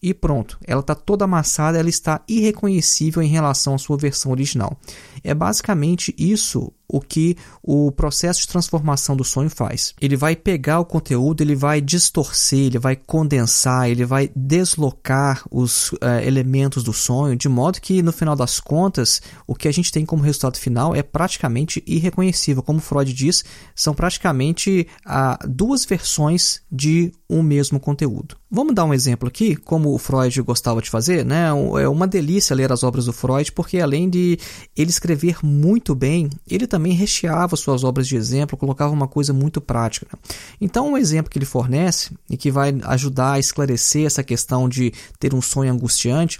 e 0.00 0.12
pronto, 0.12 0.58
ela 0.66 0.82
está 0.82 0.94
toda 0.94 1.24
amassada, 1.24 1.78
ela 1.78 1.88
está 1.88 2.20
irreconhecível 2.28 3.22
em 3.22 3.28
relação 3.28 3.74
à 3.74 3.78
sua 3.78 3.96
versão 3.96 4.30
original. 4.30 4.78
É 5.22 5.32
basicamente 5.34 6.14
isso 6.18 6.70
o 6.94 7.00
que 7.00 7.36
o 7.60 7.90
processo 7.90 8.42
de 8.42 8.48
transformação 8.48 9.16
do 9.16 9.24
sonho 9.24 9.50
faz. 9.50 9.94
Ele 10.00 10.16
vai 10.16 10.36
pegar 10.36 10.78
o 10.78 10.84
conteúdo, 10.84 11.40
ele 11.40 11.56
vai 11.56 11.80
distorcer, 11.80 12.66
ele 12.66 12.78
vai 12.78 12.94
condensar, 12.94 13.90
ele 13.90 14.04
vai 14.04 14.30
deslocar 14.36 15.42
os 15.50 15.90
uh, 15.94 15.98
elementos 16.24 16.84
do 16.84 16.92
sonho, 16.92 17.34
de 17.34 17.48
modo 17.48 17.80
que 17.80 18.00
no 18.00 18.12
final 18.12 18.36
das 18.36 18.60
contas, 18.60 19.20
o 19.44 19.56
que 19.56 19.66
a 19.66 19.72
gente 19.72 19.90
tem 19.90 20.06
como 20.06 20.22
resultado 20.22 20.56
final 20.56 20.94
é 20.94 21.02
praticamente 21.02 21.82
irreconhecível. 21.84 22.62
Como 22.62 22.78
Freud 22.78 23.12
diz, 23.12 23.44
são 23.74 23.92
praticamente 23.92 24.86
uh, 25.04 25.48
duas 25.48 25.84
versões 25.84 26.60
de 26.70 27.12
um 27.28 27.42
mesmo 27.42 27.80
conteúdo. 27.80 28.36
Vamos 28.50 28.74
dar 28.74 28.84
um 28.84 28.94
exemplo 28.94 29.26
aqui, 29.26 29.56
como 29.56 29.92
o 29.92 29.98
Freud 29.98 30.40
gostava 30.42 30.80
de 30.80 30.88
fazer, 30.88 31.24
né? 31.24 31.48
É 31.48 31.88
uma 31.88 32.06
delícia 32.06 32.54
ler 32.54 32.70
as 32.70 32.84
obras 32.84 33.06
do 33.06 33.12
Freud, 33.12 33.50
porque 33.50 33.80
além 33.80 34.08
de 34.08 34.38
ele 34.76 34.90
escrever 34.90 35.38
muito 35.42 35.92
bem, 35.92 36.30
ele 36.48 36.66
também 36.66 36.83
recheava 36.92 37.56
suas 37.56 37.84
obras 37.84 38.06
de 38.06 38.16
exemplo, 38.16 38.58
colocava 38.58 38.92
uma 38.92 39.08
coisa 39.08 39.32
muito 39.32 39.60
prática. 39.60 40.06
Né? 40.12 40.18
Então, 40.60 40.92
um 40.92 40.98
exemplo 40.98 41.30
que 41.30 41.38
ele 41.38 41.46
fornece 41.46 42.10
e 42.28 42.36
que 42.36 42.50
vai 42.50 42.74
ajudar 42.84 43.32
a 43.32 43.38
esclarecer 43.38 44.06
essa 44.06 44.22
questão 44.22 44.68
de 44.68 44.92
ter 45.18 45.34
um 45.34 45.40
sonho 45.42 45.72
angustiante 45.72 46.38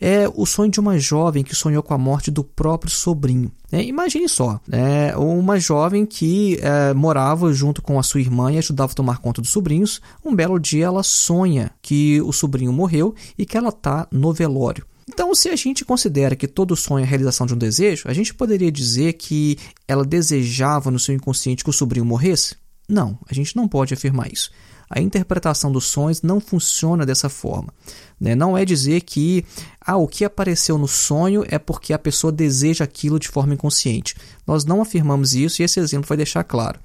é 0.00 0.30
o 0.34 0.46
sonho 0.46 0.70
de 0.70 0.78
uma 0.78 0.98
jovem 0.98 1.42
que 1.42 1.54
sonhou 1.54 1.82
com 1.82 1.92
a 1.92 1.98
morte 1.98 2.30
do 2.30 2.44
próprio 2.44 2.90
sobrinho. 2.90 3.50
É, 3.70 3.82
imagine 3.82 4.28
só, 4.28 4.60
é, 4.70 5.16
uma 5.16 5.58
jovem 5.58 6.06
que 6.06 6.58
é, 6.62 6.94
morava 6.94 7.52
junto 7.52 7.82
com 7.82 7.98
a 7.98 8.02
sua 8.02 8.20
irmã 8.20 8.52
e 8.52 8.58
ajudava 8.58 8.92
a 8.92 8.94
tomar 8.94 9.18
conta 9.18 9.40
dos 9.42 9.50
sobrinhos. 9.50 10.00
Um 10.24 10.34
belo 10.34 10.58
dia 10.58 10.86
ela 10.86 11.02
sonha 11.02 11.70
que 11.82 12.20
o 12.22 12.32
sobrinho 12.32 12.72
morreu 12.72 13.14
e 13.36 13.44
que 13.44 13.56
ela 13.56 13.70
está 13.70 14.06
no 14.10 14.32
velório. 14.32 14.86
Então, 15.18 15.34
se 15.34 15.48
a 15.48 15.56
gente 15.56 15.84
considera 15.84 16.36
que 16.36 16.46
todo 16.46 16.76
sonho 16.76 17.02
é 17.02 17.04
a 17.04 17.08
realização 17.08 17.44
de 17.44 17.52
um 17.52 17.58
desejo, 17.58 18.06
a 18.06 18.12
gente 18.12 18.32
poderia 18.32 18.70
dizer 18.70 19.14
que 19.14 19.58
ela 19.88 20.04
desejava 20.04 20.92
no 20.92 20.98
seu 21.00 21.12
inconsciente 21.12 21.64
que 21.64 21.70
o 21.70 21.72
sobrinho 21.72 22.06
morresse? 22.06 22.54
Não, 22.88 23.18
a 23.28 23.34
gente 23.34 23.56
não 23.56 23.66
pode 23.66 23.92
afirmar 23.92 24.32
isso. 24.32 24.52
A 24.88 25.00
interpretação 25.00 25.72
dos 25.72 25.86
sonhos 25.86 26.22
não 26.22 26.38
funciona 26.38 27.04
dessa 27.04 27.28
forma. 27.28 27.74
Né? 28.20 28.36
Não 28.36 28.56
é 28.56 28.64
dizer 28.64 29.00
que 29.00 29.44
ah, 29.80 29.96
o 29.96 30.06
que 30.06 30.24
apareceu 30.24 30.78
no 30.78 30.86
sonho 30.86 31.44
é 31.48 31.58
porque 31.58 31.92
a 31.92 31.98
pessoa 31.98 32.32
deseja 32.32 32.84
aquilo 32.84 33.18
de 33.18 33.26
forma 33.26 33.54
inconsciente. 33.54 34.14
Nós 34.46 34.64
não 34.64 34.80
afirmamos 34.80 35.34
isso 35.34 35.60
e 35.60 35.64
esse 35.64 35.80
exemplo 35.80 36.06
vai 36.06 36.16
deixar 36.16 36.44
claro. 36.44 36.78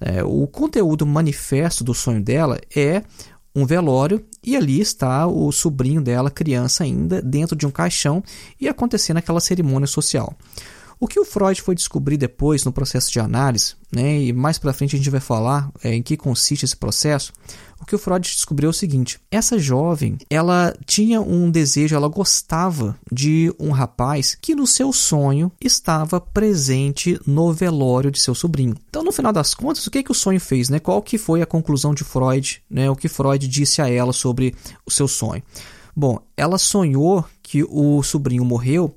É, 0.00 0.22
o 0.22 0.46
conteúdo 0.46 1.04
manifesto 1.04 1.82
do 1.82 1.94
sonho 1.94 2.22
dela 2.22 2.60
é 2.76 3.02
um 3.56 3.66
velório 3.66 4.24
e 4.44 4.56
ali 4.56 4.80
está 4.80 5.26
o 5.26 5.52
sobrinho 5.52 6.00
dela, 6.00 6.30
criança 6.30 6.84
ainda, 6.84 7.22
dentro 7.22 7.54
de 7.54 7.66
um 7.66 7.70
caixão 7.70 8.22
e 8.60 8.68
acontecendo 8.68 9.18
aquela 9.18 9.40
cerimônia 9.40 9.86
social. 9.86 10.34
O 11.02 11.08
que 11.08 11.18
o 11.18 11.24
Freud 11.24 11.60
foi 11.60 11.74
descobrir 11.74 12.16
depois 12.16 12.64
no 12.64 12.70
processo 12.70 13.10
de 13.10 13.18
análise, 13.18 13.74
né, 13.92 14.22
e 14.22 14.32
mais 14.32 14.56
para 14.56 14.72
frente 14.72 14.94
a 14.94 14.98
gente 14.98 15.10
vai 15.10 15.18
falar 15.18 15.68
é, 15.82 15.92
em 15.92 16.00
que 16.00 16.16
consiste 16.16 16.64
esse 16.64 16.76
processo, 16.76 17.32
o 17.80 17.84
que 17.84 17.96
o 17.96 17.98
Freud 17.98 18.22
descobriu 18.22 18.68
é 18.68 18.70
o 18.70 18.72
seguinte: 18.72 19.18
essa 19.28 19.58
jovem, 19.58 20.16
ela 20.30 20.72
tinha 20.86 21.20
um 21.20 21.50
desejo, 21.50 21.96
ela 21.96 22.06
gostava 22.06 22.96
de 23.10 23.52
um 23.58 23.72
rapaz 23.72 24.36
que 24.40 24.54
no 24.54 24.64
seu 24.64 24.92
sonho 24.92 25.50
estava 25.60 26.20
presente 26.20 27.18
no 27.26 27.52
velório 27.52 28.12
de 28.12 28.20
seu 28.20 28.32
sobrinho. 28.32 28.76
Então, 28.88 29.02
no 29.02 29.10
final 29.10 29.32
das 29.32 29.56
contas, 29.56 29.84
o 29.84 29.90
que 29.90 30.04
que 30.04 30.12
o 30.12 30.14
sonho 30.14 30.38
fez, 30.38 30.68
né? 30.68 30.78
Qual 30.78 31.02
que 31.02 31.18
foi 31.18 31.42
a 31.42 31.46
conclusão 31.46 31.92
de 31.92 32.04
Freud, 32.04 32.62
né? 32.70 32.88
O 32.88 32.94
que 32.94 33.08
Freud 33.08 33.48
disse 33.48 33.82
a 33.82 33.90
ela 33.90 34.12
sobre 34.12 34.54
o 34.86 34.90
seu 34.92 35.08
sonho? 35.08 35.42
Bom, 35.96 36.20
ela 36.36 36.58
sonhou 36.58 37.24
que 37.42 37.64
o 37.64 38.04
sobrinho 38.04 38.44
morreu 38.44 38.94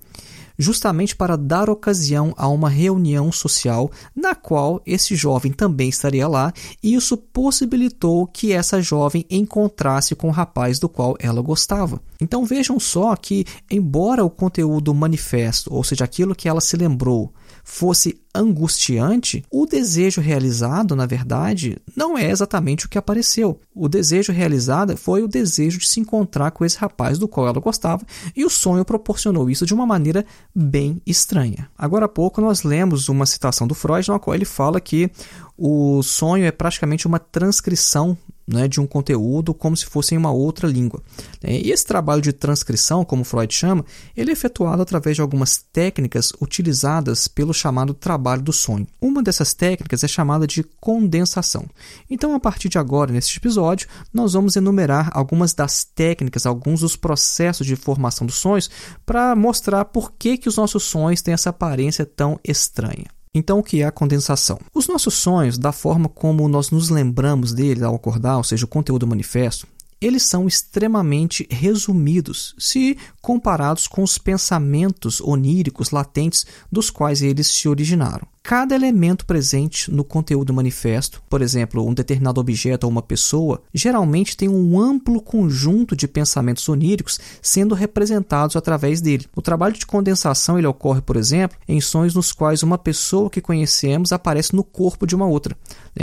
justamente 0.58 1.16
para 1.16 1.36
dar 1.36 1.70
ocasião 1.70 2.34
a 2.38 2.48
uma 2.48 2.70
reunião 2.70 3.32
social 3.32 3.92
na 4.16 4.34
qual 4.36 4.82
esse 4.86 5.16
jovem 5.16 5.52
também 5.52 5.90
estaria 5.90 6.28
lá, 6.28 6.54
e 6.82 6.94
isso 6.96 7.18
possibilitou 7.18 8.28
que 8.28 8.52
essa 8.52 8.82
jovem 8.82 9.26
encontrasse 9.30 10.16
com 10.16 10.28
o 10.28 10.32
rapaz 10.32 10.80
do 10.80 10.90
qual 10.90 11.16
ela 11.20 11.42
gostava. 11.42 12.02
Então 12.20 12.46
vejam 12.46 12.80
só 12.80 13.16
que, 13.16 13.46
embora 13.70 14.24
o 14.24 14.30
conteúdo 14.30 14.94
manifesto, 14.94 15.74
ou 15.74 15.84
seja, 15.84 16.06
aquilo 16.06 16.36
que 16.36 16.48
ela 16.48 16.62
se 16.62 16.78
lembrou, 16.78 17.34
fosse 17.66 18.22
angustiante, 18.34 19.44
o 19.50 19.66
desejo 19.66 20.22
realizado, 20.22 20.96
na 20.96 21.08
verdade, 21.08 21.78
não 21.96 22.16
é 22.16 22.30
exatamente 22.30 22.86
o 22.86 22.90
que 22.90 22.98
apareceu. 22.98 23.60
O 23.74 23.90
desejo 23.90 24.32
realizado 24.32 24.96
foi 24.96 25.24
o 25.24 25.28
desejo 25.28 25.80
de 25.80 25.88
se 25.88 26.00
encontrar 26.00 26.52
com 26.52 26.64
esse 26.64 26.78
rapaz 26.78 27.18
do 27.18 27.28
qual 27.28 27.48
ela 27.48 27.60
gostava, 27.60 28.06
e 28.36 28.46
o 28.46 28.50
sonho 28.50 28.86
proporcionou 28.86 29.50
isso 29.50 29.66
de 29.66 29.74
uma 29.74 29.86
maneira 29.86 30.24
bem 30.54 31.02
estranha. 31.06 31.68
Agora 31.76 32.06
há 32.06 32.10
pouco 32.10 32.40
nós 32.40 32.62
lemos 32.62 33.10
uma 33.10 33.26
citação 33.26 33.66
do 33.66 33.74
Freud 33.74 34.08
na 34.10 34.20
qual 34.20 34.36
ele 34.36 34.46
fala 34.46 34.80
que 34.80 35.10
o 35.58 36.04
sonho 36.04 36.46
é 36.46 36.52
praticamente 36.52 37.08
uma 37.08 37.18
transcrição 37.18 38.16
né, 38.48 38.68
de 38.68 38.80
um 38.80 38.86
conteúdo 38.86 39.54
como 39.54 39.76
se 39.76 39.86
fosse 39.86 40.14
em 40.14 40.18
uma 40.18 40.32
outra 40.32 40.68
língua. 40.68 41.02
Né. 41.42 41.60
E 41.60 41.72
esse 41.72 41.86
trabalho 41.86 42.22
de 42.22 42.32
transcrição, 42.32 43.04
como 43.04 43.24
Freud 43.24 43.54
chama, 43.54 43.86
ele 44.16 44.30
é 44.30 44.34
efetuado 44.34 44.82
através 44.82 45.16
de 45.16 45.22
algumas 45.22 45.58
técnicas 45.58 46.32
utilizadas 46.42 47.28
pelo 47.28 47.54
chamado 47.54 47.94
trabalho 47.94 48.42
do 48.42 48.54
sonho. 48.54 48.88
Uma 49.02 49.24
dessas 49.24 49.54
técnicas 49.54 50.04
é 50.04 50.08
chamada 50.08 50.46
de 50.46 50.64
condensação. 50.80 51.66
Então, 52.10 52.36
a 52.36 52.40
partir 52.40 52.70
de 52.70 52.78
agora, 52.78 53.12
neste 53.12 53.38
episódio, 53.38 53.88
nós 54.14 54.34
vamos 54.34 54.56
enumerar 54.56 55.10
algumas 55.14 55.54
das 55.54 55.84
técnicas, 55.84 56.46
alguns 56.46 56.82
dos 56.82 56.96
processos 56.96 57.66
de 57.66 57.76
formação 57.76 58.28
dos 58.28 58.36
sonhos, 58.36 58.70
para 59.06 59.36
mostrar 59.36 59.86
por 59.86 60.12
que, 60.12 60.38
que 60.38 60.50
os 60.50 60.58
nossos 60.58 60.84
sonhos 60.84 61.22
têm 61.22 61.34
essa 61.34 61.50
aparência 61.50 62.06
tão 62.06 62.40
estranha. 62.44 63.15
Então, 63.38 63.60
o 63.60 63.64
que 63.64 63.82
é 63.82 63.86
a 63.86 63.92
condensação? 63.92 64.58
Os 64.74 64.88
nossos 64.88 65.16
sonhos, 65.16 65.58
da 65.58 65.74
forma 65.74 66.08
como 66.08 66.48
nós 66.48 66.72
nos 66.72 66.90
lembramos 66.90 67.52
deles 67.52 67.84
ao 67.84 67.94
acordar, 67.94 68.38
ou 68.38 68.44
seja, 68.46 68.64
o 68.64 68.68
conteúdo 68.68 69.06
manifesto, 69.06 69.68
eles 70.00 70.24
são 70.24 70.48
extremamente 70.48 71.46
resumidos 71.52 72.56
se 72.58 72.98
comparados 73.22 73.88
com 73.88 74.04
os 74.04 74.18
pensamentos 74.18 75.20
oníricos 75.20 75.92
latentes 75.92 76.46
dos 76.72 76.90
quais 76.90 77.22
eles 77.22 77.48
se 77.48 77.68
originaram 77.68 78.26
cada 78.48 78.76
elemento 78.76 79.26
presente 79.26 79.90
no 79.90 80.04
conteúdo 80.04 80.54
manifesto, 80.54 81.20
por 81.28 81.42
exemplo, 81.42 81.84
um 81.84 81.96
determinado 81.96 82.40
objeto 82.40 82.84
ou 82.84 82.92
uma 82.92 83.02
pessoa, 83.02 83.64
geralmente 83.74 84.38
tem 84.38 84.48
um 84.48 84.80
amplo 84.80 85.20
conjunto 85.20 85.96
de 85.96 86.08
pensamentos 86.08 86.70
oníricos 86.70 87.20
sendo 87.42 87.74
representados 87.74 88.56
através 88.56 89.02
dele. 89.02 89.26
O 89.36 89.42
trabalho 89.42 89.74
de 89.74 89.88
condensação 89.88 90.60
ele 90.60 90.68
ocorre, 90.68 91.02
por 91.02 91.16
exemplo, 91.16 91.58
em 91.68 91.82
sonhos 91.82 92.14
nos 92.14 92.32
quais 92.32 92.62
uma 92.62 92.78
pessoa 92.78 93.32
que 93.32 93.42
conhecemos 93.42 94.14
aparece 94.14 94.56
no 94.56 94.64
corpo 94.64 95.08
de 95.08 95.16
uma 95.16 95.26
outra. 95.26 95.58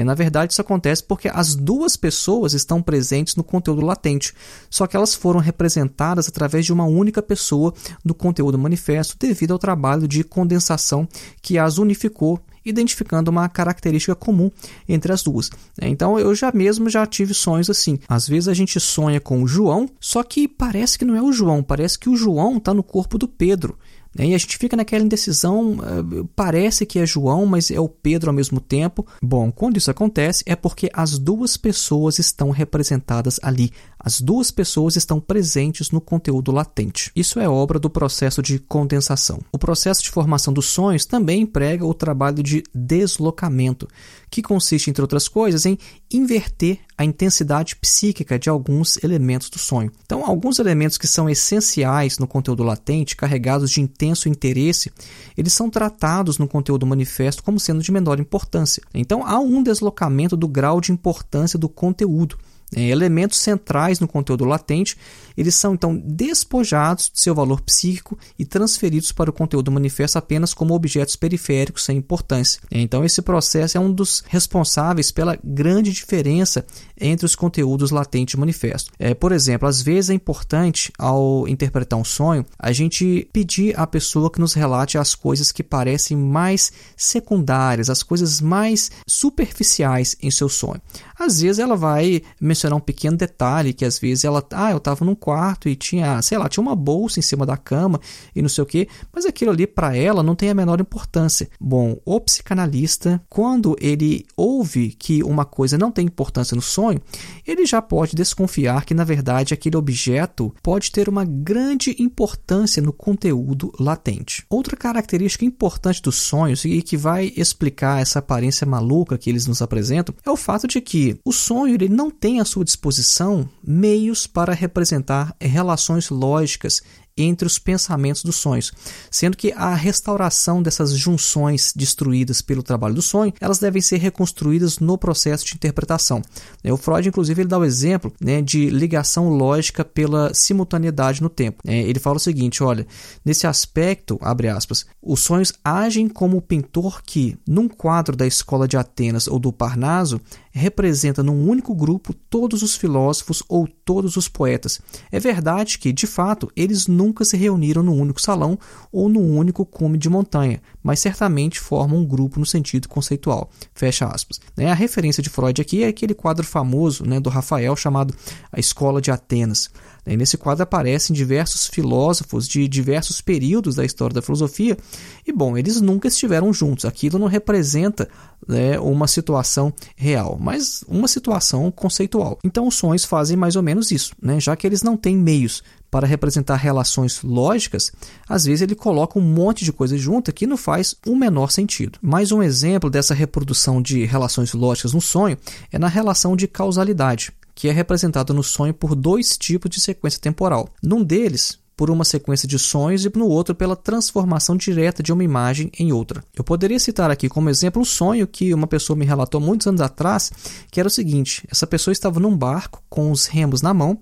Na 0.04 0.14
verdade, 0.14 0.52
isso 0.52 0.60
acontece 0.60 1.04
porque 1.04 1.28
as 1.28 1.54
duas 1.54 1.96
pessoas 1.96 2.54
estão 2.54 2.82
presentes 2.82 3.36
no 3.36 3.44
conteúdo 3.44 3.86
latente, 3.86 4.34
só 4.68 4.88
que 4.88 4.96
elas 4.96 5.14
foram 5.14 5.38
representadas 5.38 6.26
através 6.26 6.66
de 6.66 6.72
uma 6.72 6.86
única 6.86 7.22
pessoa 7.22 7.72
no 8.04 8.14
conteúdo 8.14 8.58
manifesto 8.58 9.16
devido 9.16 9.52
ao 9.52 9.60
trabalho 9.60 10.08
de 10.08 10.24
condensação 10.24 11.06
que 11.40 11.56
as 11.56 11.78
unificou 11.78 12.31
identificando 12.64 13.30
uma 13.30 13.48
característica 13.48 14.14
comum 14.14 14.50
entre 14.88 15.12
as 15.12 15.22
duas. 15.22 15.50
Então 15.80 16.18
eu 16.18 16.34
já 16.34 16.52
mesmo 16.52 16.88
já 16.88 17.04
tive 17.06 17.34
sonhos 17.34 17.68
assim. 17.68 17.98
Às 18.08 18.28
vezes 18.28 18.48
a 18.48 18.54
gente 18.54 18.78
sonha 18.78 19.20
com 19.20 19.42
o 19.42 19.48
João, 19.48 19.88
só 20.00 20.22
que 20.22 20.46
parece 20.46 20.98
que 20.98 21.04
não 21.04 21.16
é 21.16 21.22
o 21.22 21.32
João, 21.32 21.62
parece 21.62 21.98
que 21.98 22.08
o 22.08 22.16
João 22.16 22.58
está 22.58 22.72
no 22.72 22.82
corpo 22.82 23.18
do 23.18 23.26
Pedro. 23.26 23.76
Né? 24.16 24.26
E 24.26 24.34
a 24.34 24.38
gente 24.38 24.58
fica 24.58 24.76
naquela 24.76 25.04
indecisão, 25.04 25.78
eh, 25.82 26.24
parece 26.36 26.84
que 26.84 26.98
é 26.98 27.06
João, 27.06 27.46
mas 27.46 27.70
é 27.70 27.80
o 27.80 27.88
Pedro 27.88 28.30
ao 28.30 28.34
mesmo 28.34 28.60
tempo. 28.60 29.06
Bom, 29.22 29.50
quando 29.50 29.76
isso 29.76 29.90
acontece 29.90 30.44
é 30.46 30.54
porque 30.54 30.90
as 30.92 31.18
duas 31.18 31.56
pessoas 31.56 32.18
estão 32.18 32.50
representadas 32.50 33.38
ali. 33.42 33.72
As 33.98 34.20
duas 34.20 34.50
pessoas 34.50 34.96
estão 34.96 35.20
presentes 35.20 35.90
no 35.90 36.00
conteúdo 36.00 36.50
latente. 36.50 37.10
Isso 37.14 37.38
é 37.38 37.48
obra 37.48 37.78
do 37.78 37.88
processo 37.88 38.42
de 38.42 38.58
condensação. 38.58 39.40
O 39.52 39.58
processo 39.58 40.02
de 40.02 40.10
formação 40.10 40.52
dos 40.52 40.66
sonhos 40.66 41.06
também 41.06 41.42
emprega 41.42 41.86
o 41.86 41.94
trabalho 41.94 42.42
de 42.42 42.64
deslocamento, 42.74 43.86
que 44.32 44.40
consiste, 44.40 44.88
entre 44.88 45.02
outras 45.02 45.28
coisas, 45.28 45.66
em 45.66 45.76
inverter 46.10 46.80
a 46.96 47.04
intensidade 47.04 47.76
psíquica 47.76 48.38
de 48.38 48.48
alguns 48.48 48.96
elementos 49.04 49.50
do 49.50 49.58
sonho. 49.58 49.92
Então, 50.06 50.24
alguns 50.24 50.58
elementos 50.58 50.96
que 50.96 51.06
são 51.06 51.28
essenciais 51.28 52.18
no 52.18 52.26
conteúdo 52.26 52.62
latente, 52.62 53.14
carregados 53.14 53.70
de 53.70 53.82
intenso 53.82 54.30
interesse, 54.30 54.90
eles 55.36 55.52
são 55.52 55.68
tratados 55.68 56.38
no 56.38 56.48
conteúdo 56.48 56.86
manifesto 56.86 57.42
como 57.42 57.60
sendo 57.60 57.82
de 57.82 57.92
menor 57.92 58.18
importância. 58.18 58.82
Então, 58.94 59.22
há 59.22 59.38
um 59.38 59.62
deslocamento 59.62 60.34
do 60.34 60.48
grau 60.48 60.80
de 60.80 60.92
importância 60.92 61.58
do 61.58 61.68
conteúdo. 61.68 62.38
É, 62.74 62.88
elementos 62.88 63.38
centrais 63.38 64.00
no 64.00 64.08
conteúdo 64.08 64.44
latente, 64.44 64.96
eles 65.36 65.54
são 65.54 65.74
então 65.74 65.96
despojados 65.96 67.10
de 67.12 67.20
seu 67.20 67.34
valor 67.34 67.60
psíquico 67.60 68.18
e 68.38 68.44
transferidos 68.44 69.12
para 69.12 69.30
o 69.30 69.32
conteúdo 69.32 69.70
manifesto 69.70 70.18
apenas 70.18 70.54
como 70.54 70.74
objetos 70.74 71.16
periféricos 71.16 71.84
sem 71.84 71.98
importância. 71.98 72.60
Então, 72.70 73.04
esse 73.04 73.22
processo 73.22 73.76
é 73.76 73.80
um 73.80 73.92
dos 73.92 74.22
responsáveis 74.28 75.10
pela 75.10 75.38
grande 75.42 75.92
diferença 75.92 76.64
entre 76.98 77.26
os 77.26 77.34
conteúdos 77.34 77.90
latente 77.90 78.36
e 78.36 78.38
manifesto. 78.38 78.92
É, 78.98 79.14
por 79.14 79.32
exemplo, 79.32 79.68
às 79.68 79.82
vezes 79.82 80.10
é 80.10 80.14
importante, 80.14 80.92
ao 80.98 81.48
interpretar 81.48 81.98
um 81.98 82.04
sonho, 82.04 82.44
a 82.58 82.72
gente 82.72 83.28
pedir 83.32 83.78
à 83.78 83.86
pessoa 83.86 84.30
que 84.30 84.40
nos 84.40 84.54
relate 84.54 84.98
as 84.98 85.14
coisas 85.14 85.50
que 85.50 85.62
parecem 85.62 86.16
mais 86.16 86.72
secundárias, 86.96 87.90
as 87.90 88.02
coisas 88.02 88.40
mais 88.40 88.90
superficiais 89.06 90.16
em 90.22 90.30
seu 90.30 90.48
sonho. 90.48 90.80
Às 91.18 91.40
vezes 91.40 91.58
ela 91.58 91.76
vai 91.76 92.22
mencionar 92.40 92.61
um 92.70 92.80
pequeno 92.80 93.16
detalhe 93.16 93.72
que 93.72 93.84
às 93.84 93.98
vezes 93.98 94.24
ela, 94.24 94.44
ah, 94.52 94.70
eu 94.70 94.76
estava 94.76 95.04
num 95.04 95.14
quarto 95.14 95.68
e 95.68 95.74
tinha, 95.74 96.20
sei 96.22 96.38
lá, 96.38 96.48
tinha 96.48 96.62
uma 96.62 96.76
bolsa 96.76 97.18
em 97.18 97.22
cima 97.22 97.46
da 97.46 97.56
cama 97.56 98.00
e 98.34 98.42
não 98.42 98.48
sei 98.48 98.62
o 98.62 98.66
que, 98.66 98.88
mas 99.12 99.26
aquilo 99.26 99.50
ali 99.50 99.66
para 99.66 99.96
ela 99.96 100.22
não 100.22 100.34
tem 100.34 100.50
a 100.50 100.54
menor 100.54 100.80
importância. 100.80 101.48
Bom, 101.60 101.96
o 102.04 102.20
psicanalista, 102.20 103.22
quando 103.28 103.76
ele 103.80 104.26
ouve 104.36 104.90
que 104.90 105.22
uma 105.22 105.44
coisa 105.44 105.78
não 105.78 105.90
tem 105.90 106.06
importância 106.06 106.54
no 106.54 106.62
sonho, 106.62 107.00
ele 107.46 107.66
já 107.66 107.80
pode 107.80 108.14
desconfiar 108.14 108.84
que 108.84 108.94
na 108.94 109.04
verdade 109.04 109.54
aquele 109.54 109.76
objeto 109.76 110.54
pode 110.62 110.90
ter 110.92 111.08
uma 111.08 111.24
grande 111.24 111.96
importância 111.98 112.82
no 112.82 112.92
conteúdo 112.92 113.72
latente. 113.78 114.44
Outra 114.48 114.76
característica 114.76 115.44
importante 115.44 116.02
dos 116.02 116.16
sonhos 116.16 116.64
e 116.64 116.82
que 116.82 116.96
vai 116.96 117.32
explicar 117.36 118.00
essa 118.00 118.18
aparência 118.18 118.66
maluca 118.66 119.18
que 119.18 119.30
eles 119.30 119.46
nos 119.46 119.62
apresentam 119.62 120.14
é 120.24 120.30
o 120.30 120.36
fato 120.36 120.66
de 120.66 120.80
que 120.80 121.18
o 121.24 121.32
sonho 121.32 121.74
ele 121.74 121.88
não 121.88 122.10
tem 122.10 122.40
à 122.40 122.44
sua 122.52 122.64
disposição 122.66 123.48
meios 123.66 124.26
para 124.26 124.52
representar 124.52 125.34
relações 125.40 126.10
lógicas 126.10 126.82
entre 127.16 127.46
os 127.46 127.58
pensamentos 127.58 128.22
dos 128.22 128.36
sonhos, 128.36 128.72
sendo 129.10 129.36
que 129.36 129.52
a 129.52 129.74
restauração 129.74 130.62
dessas 130.62 130.92
junções 130.92 131.72
destruídas 131.74 132.40
pelo 132.40 132.62
trabalho 132.62 132.94
do 132.94 133.02
sonho, 133.02 133.32
elas 133.40 133.58
devem 133.58 133.82
ser 133.82 133.98
reconstruídas 133.98 134.78
no 134.78 134.96
processo 134.96 135.44
de 135.44 135.54
interpretação. 135.54 136.22
O 136.64 136.76
Freud, 136.76 137.08
inclusive, 137.08 137.42
ele 137.42 137.48
dá 137.48 137.58
o 137.58 137.64
exemplo 137.64 138.12
né, 138.20 138.40
de 138.40 138.70
ligação 138.70 139.28
lógica 139.28 139.84
pela 139.84 140.32
simultaneidade 140.34 141.22
no 141.22 141.28
tempo. 141.28 141.62
É, 141.66 141.80
ele 141.82 141.98
fala 141.98 142.16
o 142.16 142.20
seguinte, 142.20 142.62
olha, 142.62 142.86
nesse 143.24 143.46
aspecto, 143.46 144.18
abre 144.20 144.48
aspas, 144.48 144.86
os 145.02 145.20
sonhos 145.20 145.52
agem 145.64 146.08
como 146.08 146.36
o 146.36 146.42
pintor 146.42 147.02
que, 147.02 147.36
num 147.46 147.68
quadro 147.68 148.16
da 148.16 148.26
escola 148.26 148.66
de 148.66 148.76
Atenas 148.76 149.26
ou 149.26 149.38
do 149.38 149.52
Parnaso, 149.52 150.20
representa 150.52 151.22
num 151.22 151.48
único 151.48 151.74
grupo 151.74 152.12
todos 152.12 152.62
os 152.62 152.76
filósofos 152.76 153.42
ou 153.48 153.66
todos 153.66 154.16
os 154.16 154.28
poetas. 154.28 154.80
É 155.10 155.18
verdade 155.18 155.78
que, 155.78 155.92
de 155.92 156.06
fato, 156.06 156.50
eles 156.54 156.86
nunca 157.02 157.24
se 157.24 157.36
reuniram 157.36 157.82
num 157.82 158.00
único 158.00 158.22
salão 158.22 158.56
ou 158.92 159.08
num 159.08 159.36
único 159.36 159.66
cume 159.66 159.98
de 159.98 160.08
montanha, 160.08 160.62
mas 160.82 161.00
certamente 161.00 161.58
formam 161.58 161.98
um 161.98 162.06
grupo 162.06 162.38
no 162.38 162.46
sentido 162.46 162.88
conceitual. 162.88 163.50
Fecha 163.74 164.06
aspas. 164.06 164.40
Né, 164.56 164.70
a 164.70 164.74
referência 164.74 165.22
de 165.22 165.28
Freud 165.28 165.60
aqui 165.60 165.82
é 165.82 165.88
aquele 165.88 166.14
quadro 166.14 166.46
famoso 166.46 167.04
né, 167.04 167.18
do 167.18 167.28
Rafael 167.28 167.74
chamado 167.74 168.14
A 168.52 168.60
Escola 168.60 169.00
de 169.00 169.10
Atenas. 169.10 169.68
E 170.04 170.16
nesse 170.16 170.36
quadro 170.36 170.64
aparecem 170.64 171.14
diversos 171.14 171.68
filósofos 171.68 172.48
de 172.48 172.66
diversos 172.66 173.20
períodos 173.20 173.76
da 173.76 173.84
história 173.84 174.14
da 174.14 174.22
filosofia, 174.22 174.76
e 175.24 175.32
bom, 175.32 175.56
eles 175.56 175.80
nunca 175.80 176.08
estiveram 176.08 176.52
juntos. 176.52 176.84
Aquilo 176.84 177.20
não 177.20 177.28
representa 177.28 178.08
né, 178.46 178.80
uma 178.80 179.06
situação 179.06 179.72
real, 179.94 180.36
mas 180.40 180.84
uma 180.88 181.06
situação 181.06 181.70
conceitual. 181.70 182.38
Então, 182.42 182.66
os 182.66 182.74
sonhos 182.74 183.04
fazem 183.04 183.36
mais 183.36 183.54
ou 183.54 183.62
menos 183.62 183.92
isso, 183.92 184.12
né? 184.20 184.40
já 184.40 184.56
que 184.56 184.66
eles 184.66 184.82
não 184.82 184.96
têm 184.96 185.16
meios 185.16 185.62
para 185.92 186.06
representar 186.06 186.56
relações 186.56 187.22
lógicas, 187.22 187.92
às 188.26 188.46
vezes 188.46 188.62
ele 188.62 188.74
coloca 188.74 189.18
um 189.18 189.22
monte 189.22 189.62
de 189.62 189.74
coisa 189.74 189.98
junto 189.98 190.32
que 190.32 190.46
não 190.46 190.56
faz 190.56 190.96
o 191.06 191.14
menor 191.14 191.50
sentido. 191.50 191.98
Mais 192.00 192.32
um 192.32 192.42
exemplo 192.42 192.88
dessa 192.88 193.12
reprodução 193.12 193.82
de 193.82 194.06
relações 194.06 194.54
lógicas 194.54 194.94
no 194.94 195.02
sonho 195.02 195.36
é 195.70 195.78
na 195.78 195.88
relação 195.88 196.34
de 196.34 196.48
causalidade 196.48 197.30
que 197.54 197.68
é 197.68 197.70
representado 197.70 198.32
no 198.32 198.42
sonho 198.42 198.72
por 198.72 198.94
dois 198.94 199.36
tipos 199.36 199.70
de 199.70 199.78
sequência 199.78 200.18
temporal. 200.18 200.70
Num 200.82 201.04
deles, 201.04 201.58
por 201.76 201.90
uma 201.90 202.02
sequência 202.02 202.48
de 202.48 202.58
sonhos 202.58 203.04
e 203.04 203.12
no 203.14 203.26
outro 203.26 203.54
pela 203.54 203.76
transformação 203.76 204.56
direta 204.56 205.02
de 205.02 205.12
uma 205.12 205.22
imagem 205.22 205.70
em 205.78 205.92
outra. 205.92 206.24
Eu 206.34 206.42
poderia 206.42 206.78
citar 206.78 207.10
aqui 207.10 207.28
como 207.28 207.50
exemplo 207.50 207.82
um 207.82 207.84
sonho 207.84 208.26
que 208.26 208.54
uma 208.54 208.66
pessoa 208.66 208.96
me 208.96 209.04
relatou 209.04 209.38
muitos 209.38 209.66
anos 209.66 209.82
atrás, 209.82 210.32
que 210.70 210.80
era 210.80 210.86
o 210.86 210.90
seguinte: 210.90 211.46
essa 211.50 211.66
pessoa 211.66 211.92
estava 211.92 212.18
num 212.18 212.34
barco 212.34 212.82
com 212.88 213.10
os 213.10 213.26
remos 213.26 213.60
na 213.60 213.74
mão 213.74 213.98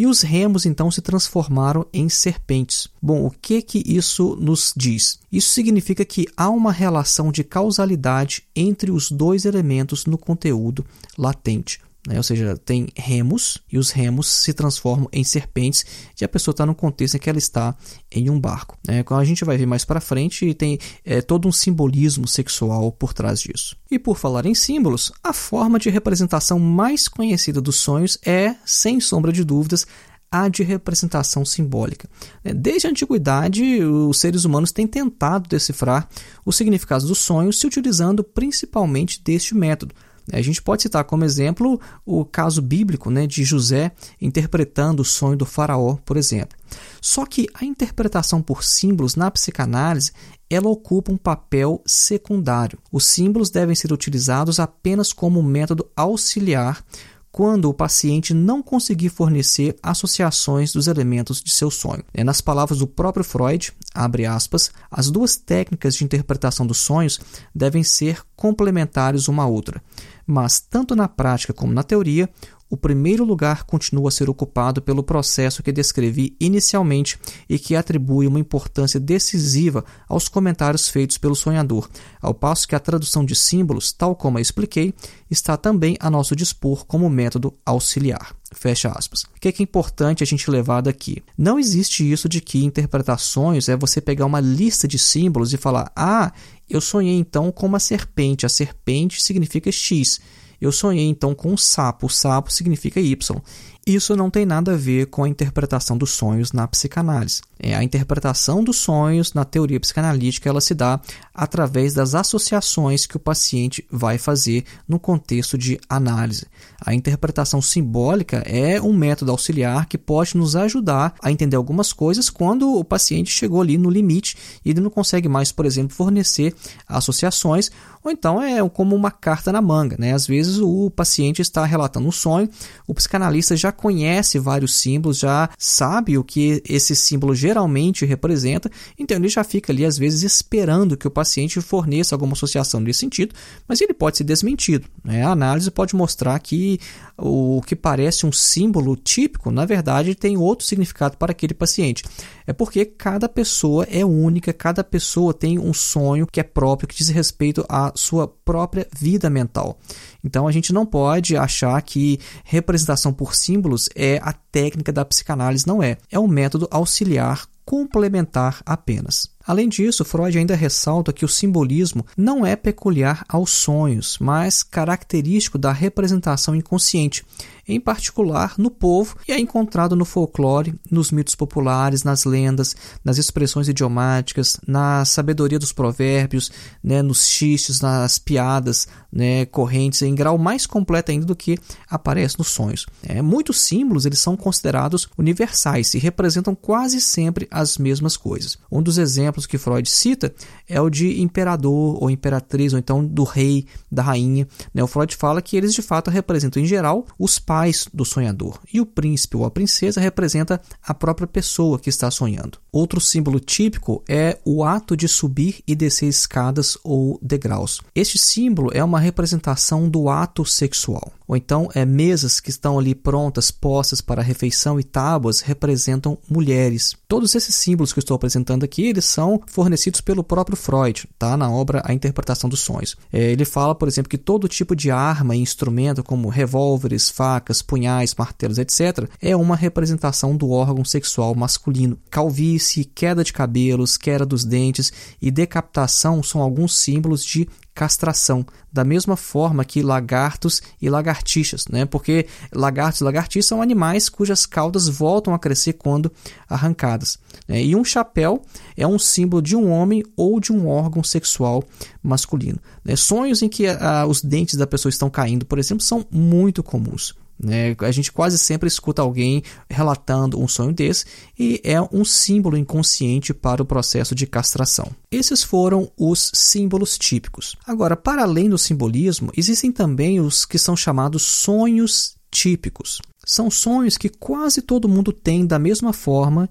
e 0.00 0.06
os 0.06 0.22
remos 0.22 0.64
então 0.64 0.90
se 0.90 1.02
transformaram 1.02 1.86
em 1.92 2.08
serpentes. 2.08 2.88
Bom, 3.02 3.26
o 3.26 3.30
que 3.30 3.60
que 3.60 3.82
isso 3.84 4.34
nos 4.40 4.72
diz? 4.74 5.18
Isso 5.30 5.50
significa 5.50 6.06
que 6.06 6.26
há 6.34 6.48
uma 6.48 6.72
relação 6.72 7.30
de 7.30 7.44
causalidade 7.44 8.44
entre 8.56 8.90
os 8.90 9.10
dois 9.10 9.44
elementos 9.44 10.06
no 10.06 10.16
conteúdo 10.16 10.86
latente. 11.18 11.82
Né? 12.06 12.16
Ou 12.16 12.22
seja, 12.22 12.56
tem 12.56 12.88
remos 12.96 13.58
e 13.70 13.78
os 13.78 13.90
remos 13.90 14.26
se 14.26 14.52
transformam 14.54 15.08
em 15.12 15.22
serpentes 15.22 15.84
e 16.18 16.24
a 16.24 16.28
pessoa 16.28 16.52
está 16.52 16.64
no 16.64 16.74
contexto 16.74 17.16
em 17.16 17.18
que 17.18 17.28
ela 17.28 17.38
está 17.38 17.76
em 18.10 18.30
um 18.30 18.40
barco. 18.40 18.78
Né? 18.86 19.02
Como 19.02 19.20
a 19.20 19.24
gente 19.24 19.44
vai 19.44 19.56
ver 19.56 19.66
mais 19.66 19.84
para 19.84 20.00
frente, 20.00 20.52
tem 20.54 20.78
é, 21.04 21.20
todo 21.20 21.46
um 21.46 21.52
simbolismo 21.52 22.26
sexual 22.26 22.90
por 22.92 23.12
trás 23.12 23.40
disso. 23.40 23.76
E 23.90 23.98
por 23.98 24.16
falar 24.16 24.46
em 24.46 24.54
símbolos, 24.54 25.12
a 25.22 25.32
forma 25.32 25.78
de 25.78 25.90
representação 25.90 26.58
mais 26.58 27.06
conhecida 27.06 27.60
dos 27.60 27.76
sonhos 27.76 28.18
é, 28.24 28.56
sem 28.64 28.98
sombra 28.98 29.32
de 29.32 29.44
dúvidas, 29.44 29.86
a 30.30 30.48
de 30.48 30.62
representação 30.62 31.44
simbólica. 31.44 32.08
Né? 32.42 32.54
Desde 32.54 32.86
a 32.86 32.90
antiguidade, 32.90 33.82
os 33.82 34.18
seres 34.18 34.44
humanos 34.44 34.70
têm 34.70 34.86
tentado 34.86 35.48
decifrar 35.48 36.08
os 36.46 36.56
significados 36.56 37.06
dos 37.06 37.18
sonhos 37.18 37.58
se 37.58 37.66
utilizando 37.66 38.22
principalmente 38.22 39.20
deste 39.22 39.54
método 39.54 39.94
a 40.32 40.42
gente 40.42 40.62
pode 40.62 40.82
citar 40.82 41.04
como 41.04 41.24
exemplo 41.24 41.80
o 42.04 42.24
caso 42.24 42.62
bíblico 42.62 43.10
né, 43.10 43.26
de 43.26 43.44
José 43.44 43.92
interpretando 44.20 45.00
o 45.00 45.04
sonho 45.04 45.36
do 45.36 45.46
faraó, 45.46 45.96
por 46.04 46.16
exemplo. 46.16 46.56
Só 47.00 47.26
que 47.26 47.46
a 47.54 47.64
interpretação 47.64 48.40
por 48.40 48.62
símbolos 48.64 49.16
na 49.16 49.30
psicanálise 49.30 50.12
ela 50.48 50.68
ocupa 50.68 51.12
um 51.12 51.16
papel 51.16 51.80
secundário. 51.86 52.78
Os 52.90 53.04
símbolos 53.04 53.50
devem 53.50 53.74
ser 53.76 53.92
utilizados 53.92 54.58
apenas 54.58 55.12
como 55.12 55.42
método 55.42 55.88
auxiliar 55.96 56.84
quando 57.32 57.66
o 57.66 57.74
paciente 57.74 58.34
não 58.34 58.62
conseguir 58.62 59.08
fornecer 59.08 59.76
associações 59.82 60.72
dos 60.72 60.86
elementos 60.86 61.42
de 61.42 61.50
seu 61.50 61.70
sonho. 61.70 62.04
É 62.12 62.24
nas 62.24 62.40
palavras 62.40 62.80
do 62.80 62.86
próprio 62.86 63.24
Freud, 63.24 63.72
abre 63.94 64.26
aspas, 64.26 64.70
as 64.90 65.10
duas 65.10 65.36
técnicas 65.36 65.94
de 65.94 66.04
interpretação 66.04 66.66
dos 66.66 66.78
sonhos 66.78 67.20
devem 67.54 67.84
ser 67.84 68.20
complementares 68.34 69.28
uma 69.28 69.44
à 69.44 69.46
outra, 69.46 69.82
mas 70.26 70.60
tanto 70.60 70.96
na 70.96 71.08
prática 71.08 71.52
como 71.52 71.72
na 71.72 71.82
teoria, 71.82 72.28
o 72.70 72.76
primeiro 72.76 73.24
lugar 73.24 73.64
continua 73.64 74.08
a 74.08 74.12
ser 74.12 74.30
ocupado 74.30 74.80
pelo 74.80 75.02
processo 75.02 75.62
que 75.62 75.72
descrevi 75.72 76.36
inicialmente 76.40 77.18
e 77.48 77.58
que 77.58 77.74
atribui 77.74 78.28
uma 78.28 78.38
importância 78.38 79.00
decisiva 79.00 79.84
aos 80.08 80.28
comentários 80.28 80.88
feitos 80.88 81.18
pelo 81.18 81.34
sonhador, 81.34 81.90
ao 82.22 82.32
passo 82.32 82.68
que 82.68 82.76
a 82.76 82.80
tradução 82.80 83.24
de 83.24 83.34
símbolos, 83.34 83.92
tal 83.92 84.14
como 84.14 84.38
a 84.38 84.40
expliquei, 84.40 84.94
está 85.28 85.56
também 85.56 85.96
a 85.98 86.08
nosso 86.08 86.36
dispor 86.36 86.86
como 86.86 87.10
método 87.10 87.52
auxiliar. 87.66 88.36
Fecha 88.52 88.88
aspas. 88.88 89.22
O 89.22 89.40
que 89.40 89.48
é, 89.48 89.52
que 89.52 89.62
é 89.62 89.64
importante 89.64 90.22
a 90.24 90.26
gente 90.26 90.50
levar 90.50 90.80
daqui? 90.80 91.22
Não 91.38 91.58
existe 91.58 92.10
isso 92.10 92.28
de 92.28 92.40
que 92.40 92.64
interpretações 92.64 93.68
é 93.68 93.76
você 93.76 94.00
pegar 94.00 94.26
uma 94.26 94.40
lista 94.40 94.88
de 94.88 94.98
símbolos 94.98 95.52
e 95.52 95.56
falar: 95.56 95.92
ah, 95.94 96.32
eu 96.68 96.80
sonhei 96.80 97.16
então 97.16 97.52
com 97.52 97.66
uma 97.66 97.78
serpente, 97.78 98.44
a 98.44 98.48
serpente 98.48 99.22
significa 99.22 99.70
X. 99.70 100.20
Eu 100.60 100.70
sonhei 100.70 101.06
então 101.06 101.34
com 101.34 101.52
um 101.52 101.56
sapo, 101.56 102.06
o 102.06 102.10
sapo 102.10 102.52
significa 102.52 103.00
Y. 103.00 103.40
Isso 103.86 104.14
não 104.14 104.30
tem 104.30 104.44
nada 104.44 104.74
a 104.74 104.76
ver 104.76 105.06
com 105.06 105.24
a 105.24 105.28
interpretação 105.28 105.96
dos 105.96 106.10
sonhos 106.10 106.52
na 106.52 106.68
psicanálise. 106.68 107.40
É, 107.62 107.74
a 107.74 107.82
interpretação 107.82 108.64
dos 108.64 108.78
sonhos 108.78 109.34
na 109.34 109.44
teoria 109.44 109.80
psicanalítica 109.80 110.48
ela 110.48 110.60
se 110.60 110.74
dá 110.74 110.98
através 111.34 111.92
das 111.92 112.14
associações 112.14 113.04
que 113.04 113.16
o 113.16 113.20
paciente 113.20 113.84
vai 113.90 114.16
fazer 114.16 114.64
no 114.88 114.98
contexto 114.98 115.58
de 115.58 115.78
análise. 115.88 116.46
A 116.80 116.94
interpretação 116.94 117.60
simbólica 117.60 118.38
é 118.46 118.80
um 118.80 118.94
método 118.94 119.30
auxiliar 119.30 119.86
que 119.86 119.98
pode 119.98 120.36
nos 120.36 120.56
ajudar 120.56 121.14
a 121.22 121.30
entender 121.30 121.56
algumas 121.56 121.92
coisas 121.92 122.30
quando 122.30 122.74
o 122.74 122.84
paciente 122.84 123.30
chegou 123.30 123.60
ali 123.60 123.76
no 123.76 123.90
limite 123.90 124.36
e 124.64 124.70
ele 124.70 124.80
não 124.80 124.90
consegue 124.90 125.28
mais, 125.28 125.52
por 125.52 125.66
exemplo, 125.66 125.94
fornecer 125.94 126.54
associações, 126.88 127.70
ou 128.02 128.10
então 128.10 128.42
é 128.42 128.66
como 128.70 128.96
uma 128.96 129.10
carta 129.10 129.52
na 129.52 129.60
manga. 129.60 129.96
Né? 129.98 130.14
Às 130.14 130.26
vezes 130.26 130.58
o 130.58 130.90
paciente 130.90 131.42
está 131.42 131.64
relatando 131.66 132.08
um 132.08 132.12
sonho, 132.12 132.48
o 132.86 132.94
psicanalista 132.94 133.54
já 133.54 133.69
conhece 133.72 134.38
vários 134.38 134.74
símbolos, 134.74 135.18
já 135.18 135.48
sabe 135.58 136.18
o 136.18 136.24
que 136.24 136.62
esse 136.68 136.94
símbolo 136.94 137.34
geralmente 137.34 138.04
representa, 138.04 138.70
então 138.98 139.16
ele 139.16 139.28
já 139.28 139.44
fica 139.44 139.72
ali 139.72 139.84
às 139.84 139.98
vezes 139.98 140.22
esperando 140.22 140.96
que 140.96 141.06
o 141.06 141.10
paciente 141.10 141.60
forneça 141.60 142.14
alguma 142.14 142.32
associação 142.32 142.80
nesse 142.80 143.00
sentido, 143.00 143.34
mas 143.66 143.80
ele 143.80 143.94
pode 143.94 144.18
ser 144.18 144.24
desmentido. 144.24 144.86
Né? 145.04 145.24
A 145.24 145.30
análise 145.30 145.70
pode 145.70 145.94
mostrar 145.94 146.38
que 146.38 146.78
o 147.16 147.60
que 147.66 147.76
parece 147.76 148.26
um 148.26 148.32
símbolo 148.32 148.96
típico, 148.96 149.50
na 149.50 149.64
verdade, 149.64 150.14
tem 150.14 150.36
outro 150.36 150.66
significado 150.66 151.16
para 151.16 151.32
aquele 151.32 151.54
paciente. 151.54 152.04
É 152.46 152.52
porque 152.52 152.84
cada 152.84 153.28
pessoa 153.28 153.86
é 153.90 154.04
única, 154.04 154.52
cada 154.52 154.82
pessoa 154.82 155.32
tem 155.32 155.58
um 155.58 155.72
sonho 155.72 156.26
que 156.26 156.40
é 156.40 156.42
próprio, 156.42 156.88
que 156.88 156.96
diz 156.96 157.08
respeito 157.08 157.64
à 157.68 157.92
sua 157.94 158.26
própria 158.26 158.86
vida 158.98 159.30
mental. 159.30 159.78
Então 160.24 160.46
a 160.46 160.52
gente 160.52 160.72
não 160.72 160.84
pode 160.84 161.36
achar 161.36 161.80
que 161.82 162.18
representação 162.44 163.12
por 163.12 163.34
símbolos 163.34 163.88
é 163.94 164.18
a 164.22 164.32
técnica 164.32 164.92
da 164.92 165.04
psicanálise, 165.04 165.66
não 165.66 165.82
é. 165.82 165.96
É 166.10 166.18
um 166.18 166.28
método 166.28 166.68
auxiliar 166.70 167.46
complementar 167.64 168.60
apenas. 168.66 169.30
Além 169.50 169.68
disso, 169.68 170.04
Freud 170.04 170.38
ainda 170.38 170.54
ressalta 170.54 171.12
que 171.12 171.24
o 171.24 171.28
simbolismo 171.28 172.06
não 172.16 172.46
é 172.46 172.54
peculiar 172.54 173.24
aos 173.28 173.50
sonhos, 173.50 174.16
mas 174.20 174.62
característico 174.62 175.58
da 175.58 175.72
representação 175.72 176.54
inconsciente, 176.54 177.24
em 177.66 177.80
particular 177.80 178.54
no 178.56 178.70
povo 178.70 179.16
e 179.26 179.32
é 179.32 179.40
encontrado 179.40 179.96
no 179.96 180.04
folclore, 180.04 180.74
nos 180.88 181.10
mitos 181.10 181.34
populares, 181.34 182.04
nas 182.04 182.24
lendas, 182.24 182.76
nas 183.04 183.18
expressões 183.18 183.68
idiomáticas, 183.68 184.56
na 184.68 185.04
sabedoria 185.04 185.58
dos 185.58 185.72
provérbios, 185.72 186.52
né, 186.82 187.02
nos 187.02 187.26
xistes, 187.26 187.80
nas 187.80 188.18
piadas 188.18 188.86
né, 189.12 189.46
correntes, 189.46 190.02
em 190.02 190.14
grau 190.14 190.38
mais 190.38 190.64
completo 190.64 191.10
ainda 191.10 191.26
do 191.26 191.34
que 191.34 191.58
aparece 191.88 192.38
nos 192.38 192.48
sonhos. 192.48 192.86
É, 193.02 193.20
muitos 193.20 193.60
símbolos 193.60 194.06
eles 194.06 194.20
são 194.20 194.36
considerados 194.36 195.08
universais 195.18 195.94
e 195.94 195.98
representam 195.98 196.54
quase 196.54 197.00
sempre 197.00 197.48
as 197.50 197.78
mesmas 197.78 198.16
coisas. 198.16 198.56
Um 198.70 198.82
dos 198.82 198.96
exemplos 198.96 199.39
que 199.46 199.58
Freud 199.58 199.88
cita 199.88 200.34
é 200.68 200.80
o 200.80 200.90
de 200.90 201.20
imperador 201.20 202.02
ou 202.02 202.10
imperatriz, 202.10 202.72
ou 202.72 202.78
então 202.78 203.04
do 203.04 203.24
rei, 203.24 203.66
da 203.90 204.02
rainha. 204.02 204.46
Né? 204.72 204.82
O 204.82 204.86
Freud 204.86 205.14
fala 205.16 205.42
que 205.42 205.56
eles 205.56 205.72
de 205.72 205.82
fato 205.82 206.10
representam, 206.10 206.62
em 206.62 206.66
geral, 206.66 207.06
os 207.18 207.38
pais 207.38 207.88
do 207.92 208.04
sonhador, 208.04 208.58
e 208.72 208.80
o 208.80 208.86
príncipe 208.86 209.36
ou 209.36 209.44
a 209.44 209.50
princesa 209.50 210.00
representa 210.00 210.60
a 210.82 210.94
própria 210.94 211.26
pessoa 211.26 211.78
que 211.78 211.88
está 211.88 212.10
sonhando. 212.10 212.58
Outro 212.72 213.00
símbolo 213.00 213.40
típico 213.40 214.02
é 214.08 214.38
o 214.44 214.62
ato 214.62 214.96
de 214.96 215.08
subir 215.08 215.62
e 215.66 215.74
descer 215.74 216.06
escadas 216.06 216.78
ou 216.84 217.18
degraus. 217.20 217.80
Este 217.94 218.18
símbolo 218.18 218.70
é 218.72 218.82
uma 218.82 219.00
representação 219.00 219.88
do 219.88 220.08
ato 220.08 220.44
sexual. 220.44 221.12
Ou 221.26 221.36
então, 221.36 221.68
é, 221.74 221.84
mesas 221.84 222.40
que 222.40 222.50
estão 222.50 222.76
ali 222.76 222.92
prontas, 222.92 223.52
postas 223.52 224.00
para 224.00 224.20
refeição 224.20 224.80
e 224.80 224.82
tábuas 224.82 225.40
representam 225.40 226.18
mulheres. 226.28 226.96
Todos 227.06 227.36
esses 227.36 227.54
símbolos 227.54 227.92
que 227.92 228.00
eu 228.00 228.02
estou 228.02 228.16
apresentando 228.16 228.64
aqui, 228.64 228.86
eles 228.86 229.04
são 229.04 229.40
fornecidos 229.46 230.00
pelo 230.00 230.24
próprio 230.24 230.56
Freud, 230.56 231.08
tá? 231.16 231.36
na 231.36 231.48
obra 231.48 231.82
A 231.84 231.92
Interpretação 231.92 232.50
dos 232.50 232.60
Sonhos. 232.60 232.96
É, 233.12 233.30
ele 233.30 233.44
fala, 233.44 233.76
por 233.76 233.86
exemplo, 233.86 234.10
que 234.10 234.18
todo 234.18 234.48
tipo 234.48 234.74
de 234.74 234.90
arma 234.90 235.36
e 235.36 235.40
instrumento, 235.40 236.02
como 236.02 236.28
revólveres, 236.28 237.08
facas, 237.08 237.62
punhais, 237.62 238.12
martelos, 238.12 238.58
etc., 238.58 239.08
é 239.22 239.36
uma 239.36 239.54
representação 239.54 240.36
do 240.36 240.50
órgão 240.50 240.84
sexual 240.84 241.32
masculino. 241.36 241.96
Calvície, 242.10 242.59
queda 242.84 243.24
de 243.24 243.32
cabelos, 243.32 243.96
queda 243.96 244.24
dos 244.26 244.44
dentes 244.44 244.92
e 245.20 245.30
decapitação 245.30 246.22
são 246.22 246.40
alguns 246.40 246.76
símbolos 246.76 247.24
de 247.24 247.48
castração, 247.74 248.44
da 248.70 248.84
mesma 248.84 249.16
forma 249.16 249.64
que 249.64 249.82
lagartos 249.82 250.60
e 250.82 250.90
lagartixas, 250.90 251.66
né? 251.68 251.86
porque 251.86 252.26
lagartos 252.52 253.00
e 253.00 253.04
lagartixas 253.04 253.48
são 253.48 253.62
animais 253.62 254.08
cujas 254.08 254.44
caudas 254.44 254.88
voltam 254.88 255.32
a 255.32 255.38
crescer 255.38 255.74
quando 255.74 256.12
arrancadas. 256.48 257.18
Né? 257.48 257.62
E 257.62 257.74
um 257.74 257.84
chapéu 257.84 258.42
é 258.76 258.86
um 258.86 258.98
símbolo 258.98 259.40
de 259.40 259.56
um 259.56 259.70
homem 259.70 260.02
ou 260.16 260.38
de 260.40 260.52
um 260.52 260.68
órgão 260.68 261.02
sexual 261.02 261.64
masculino. 262.02 262.58
Né? 262.84 262.96
Sonhos 262.96 263.40
em 263.40 263.48
que 263.48 263.66
ah, 263.66 264.06
os 264.06 264.20
dentes 264.20 264.56
da 264.56 264.66
pessoa 264.66 264.90
estão 264.90 265.08
caindo, 265.08 265.46
por 265.46 265.58
exemplo, 265.58 265.82
são 265.82 266.04
muito 266.10 266.62
comuns. 266.62 267.14
Né? 267.42 267.74
A 267.78 267.90
gente 267.90 268.12
quase 268.12 268.36
sempre 268.38 268.68
escuta 268.68 269.00
alguém 269.00 269.42
relatando 269.68 270.38
um 270.38 270.46
sonho 270.46 270.74
desse 270.74 271.06
e 271.38 271.60
é 271.64 271.80
um 271.80 272.04
símbolo 272.04 272.56
inconsciente 272.56 273.32
para 273.32 273.62
o 273.62 273.66
processo 273.66 274.14
de 274.14 274.26
castração. 274.26 274.90
Esses 275.10 275.42
foram 275.42 275.90
os 275.96 276.30
símbolos 276.34 276.98
típicos. 276.98 277.56
Agora, 277.66 277.96
para 277.96 278.22
além 278.22 278.50
do 278.50 278.58
simbolismo, 278.58 279.32
existem 279.34 279.72
também 279.72 280.20
os 280.20 280.44
que 280.44 280.58
são 280.58 280.76
chamados 280.76 281.22
sonhos 281.22 282.14
típicos. 282.30 283.00
São 283.24 283.50
sonhos 283.50 283.98
que 283.98 284.08
quase 284.08 284.62
todo 284.62 284.88
mundo 284.88 285.12
tem 285.12 285.46
da 285.46 285.58
mesma 285.58 285.92
forma 285.92 286.48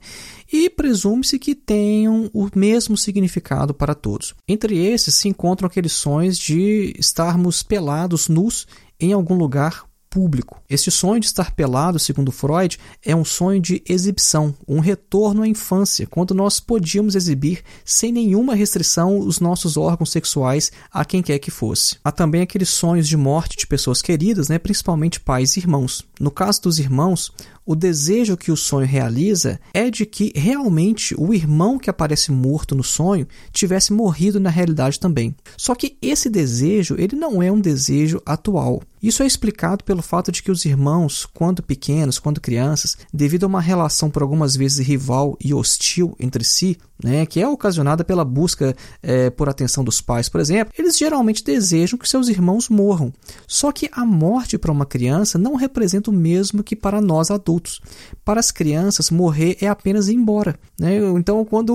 e 0.51 0.69
presume-se 0.69 1.39
que 1.39 1.55
tenham 1.55 2.29
o 2.33 2.47
mesmo 2.55 2.97
significado 2.97 3.73
para 3.73 3.95
todos. 3.95 4.35
Entre 4.47 4.77
esses 4.77 5.15
se 5.15 5.27
encontram 5.27 5.67
aqueles 5.67 5.93
sonhos 5.93 6.37
de 6.37 6.93
estarmos 6.97 7.63
pelados 7.63 8.27
nus 8.27 8.67
em 8.99 9.13
algum 9.13 9.35
lugar 9.35 9.88
público. 10.09 10.61
Este 10.69 10.89
sonho 10.89 11.19
de 11.19 11.27
estar 11.27 11.51
pelado, 11.53 11.99
segundo 11.99 12.31
Freud, 12.31 12.77
é 13.05 13.15
um 13.15 13.23
sonho 13.23 13.61
de 13.61 13.83
exibição, 13.87 14.55
um 14.67 14.79
retorno 14.79 15.43
à 15.43 15.47
infância, 15.47 16.07
quando 16.07 16.33
nós 16.33 16.59
podíamos 16.59 17.15
exibir 17.15 17.63
sem 17.85 18.11
nenhuma 18.11 18.55
restrição 18.55 19.19
os 19.19 19.39
nossos 19.39 19.77
órgãos 19.77 20.11
sexuais 20.11 20.71
a 20.91 21.05
quem 21.05 21.21
quer 21.21 21.39
que 21.39 21.51
fosse. 21.51 21.97
Há 22.03 22.11
também 22.11 22.41
aqueles 22.41 22.69
sonhos 22.69 23.07
de 23.07 23.17
morte 23.17 23.57
de 23.57 23.67
pessoas 23.67 24.01
queridas, 24.01 24.49
né, 24.49 24.57
principalmente 24.57 25.19
pais 25.19 25.55
e 25.55 25.59
irmãos. 25.59 26.05
No 26.19 26.31
caso 26.31 26.63
dos 26.63 26.79
irmãos, 26.79 27.31
o 27.69 27.75
desejo 27.75 28.35
que 28.35 28.51
o 28.51 28.57
sonho 28.57 28.87
realiza 28.87 29.59
é 29.75 29.91
de 29.91 30.03
que 30.03 30.33
realmente 30.35 31.13
o 31.15 31.31
irmão 31.35 31.77
que 31.77 31.87
aparece 31.87 32.31
morto 32.31 32.73
no 32.73 32.83
sonho 32.83 33.27
tivesse 33.51 33.93
morrido 33.93 34.39
na 34.39 34.49
realidade 34.49 34.99
também. 34.99 35.35
Só 35.55 35.75
que 35.75 35.95
esse 36.01 36.31
desejo, 36.31 36.95
ele 36.97 37.15
não 37.15 37.43
é 37.43 37.51
um 37.51 37.61
desejo 37.61 38.19
atual. 38.25 38.81
Isso 39.03 39.21
é 39.21 39.27
explicado 39.27 39.83
pelo 39.83 40.01
fato 40.01 40.31
de 40.31 40.41
que 40.41 40.49
os 40.49 40.65
irmãos, 40.65 41.27
quando 41.31 41.61
pequenos, 41.61 42.17
quando 42.17 42.41
crianças, 42.41 42.97
devido 43.13 43.43
a 43.43 43.47
uma 43.47 43.61
relação 43.61 44.09
por 44.09 44.23
algumas 44.23 44.55
vezes 44.55 44.85
rival 44.85 45.37
e 45.39 45.53
hostil 45.53 46.15
entre 46.19 46.43
si, 46.43 46.75
né, 47.03 47.25
que 47.25 47.39
é 47.39 47.47
ocasionada 47.47 48.03
pela 48.03 48.25
busca 48.25 48.75
é, 49.01 49.29
por 49.29 49.47
atenção 49.47 49.83
dos 49.83 50.01
pais, 50.01 50.27
por 50.27 50.41
exemplo, 50.41 50.73
eles 50.77 50.97
geralmente 50.97 51.43
desejam 51.43 51.97
que 51.97 52.07
seus 52.07 52.27
irmãos 52.27 52.69
morram. 52.69 53.13
Só 53.47 53.71
que 53.71 53.89
a 53.91 54.05
morte 54.05 54.57
para 54.57 54.71
uma 54.71 54.85
criança 54.85 55.37
não 55.37 55.55
representa 55.55 56.11
o 56.11 56.13
mesmo 56.13 56.63
que 56.63 56.75
para 56.75 56.99
nós 57.01 57.31
adultos. 57.31 57.81
Para 58.29 58.41
as 58.41 58.51
crianças, 58.51 59.09
morrer 59.09 59.57
é 59.59 59.67
apenas 59.67 60.07
ir 60.07 60.13
embora. 60.13 60.55
Né? 60.79 60.97
Então, 61.17 61.43
quando 61.43 61.73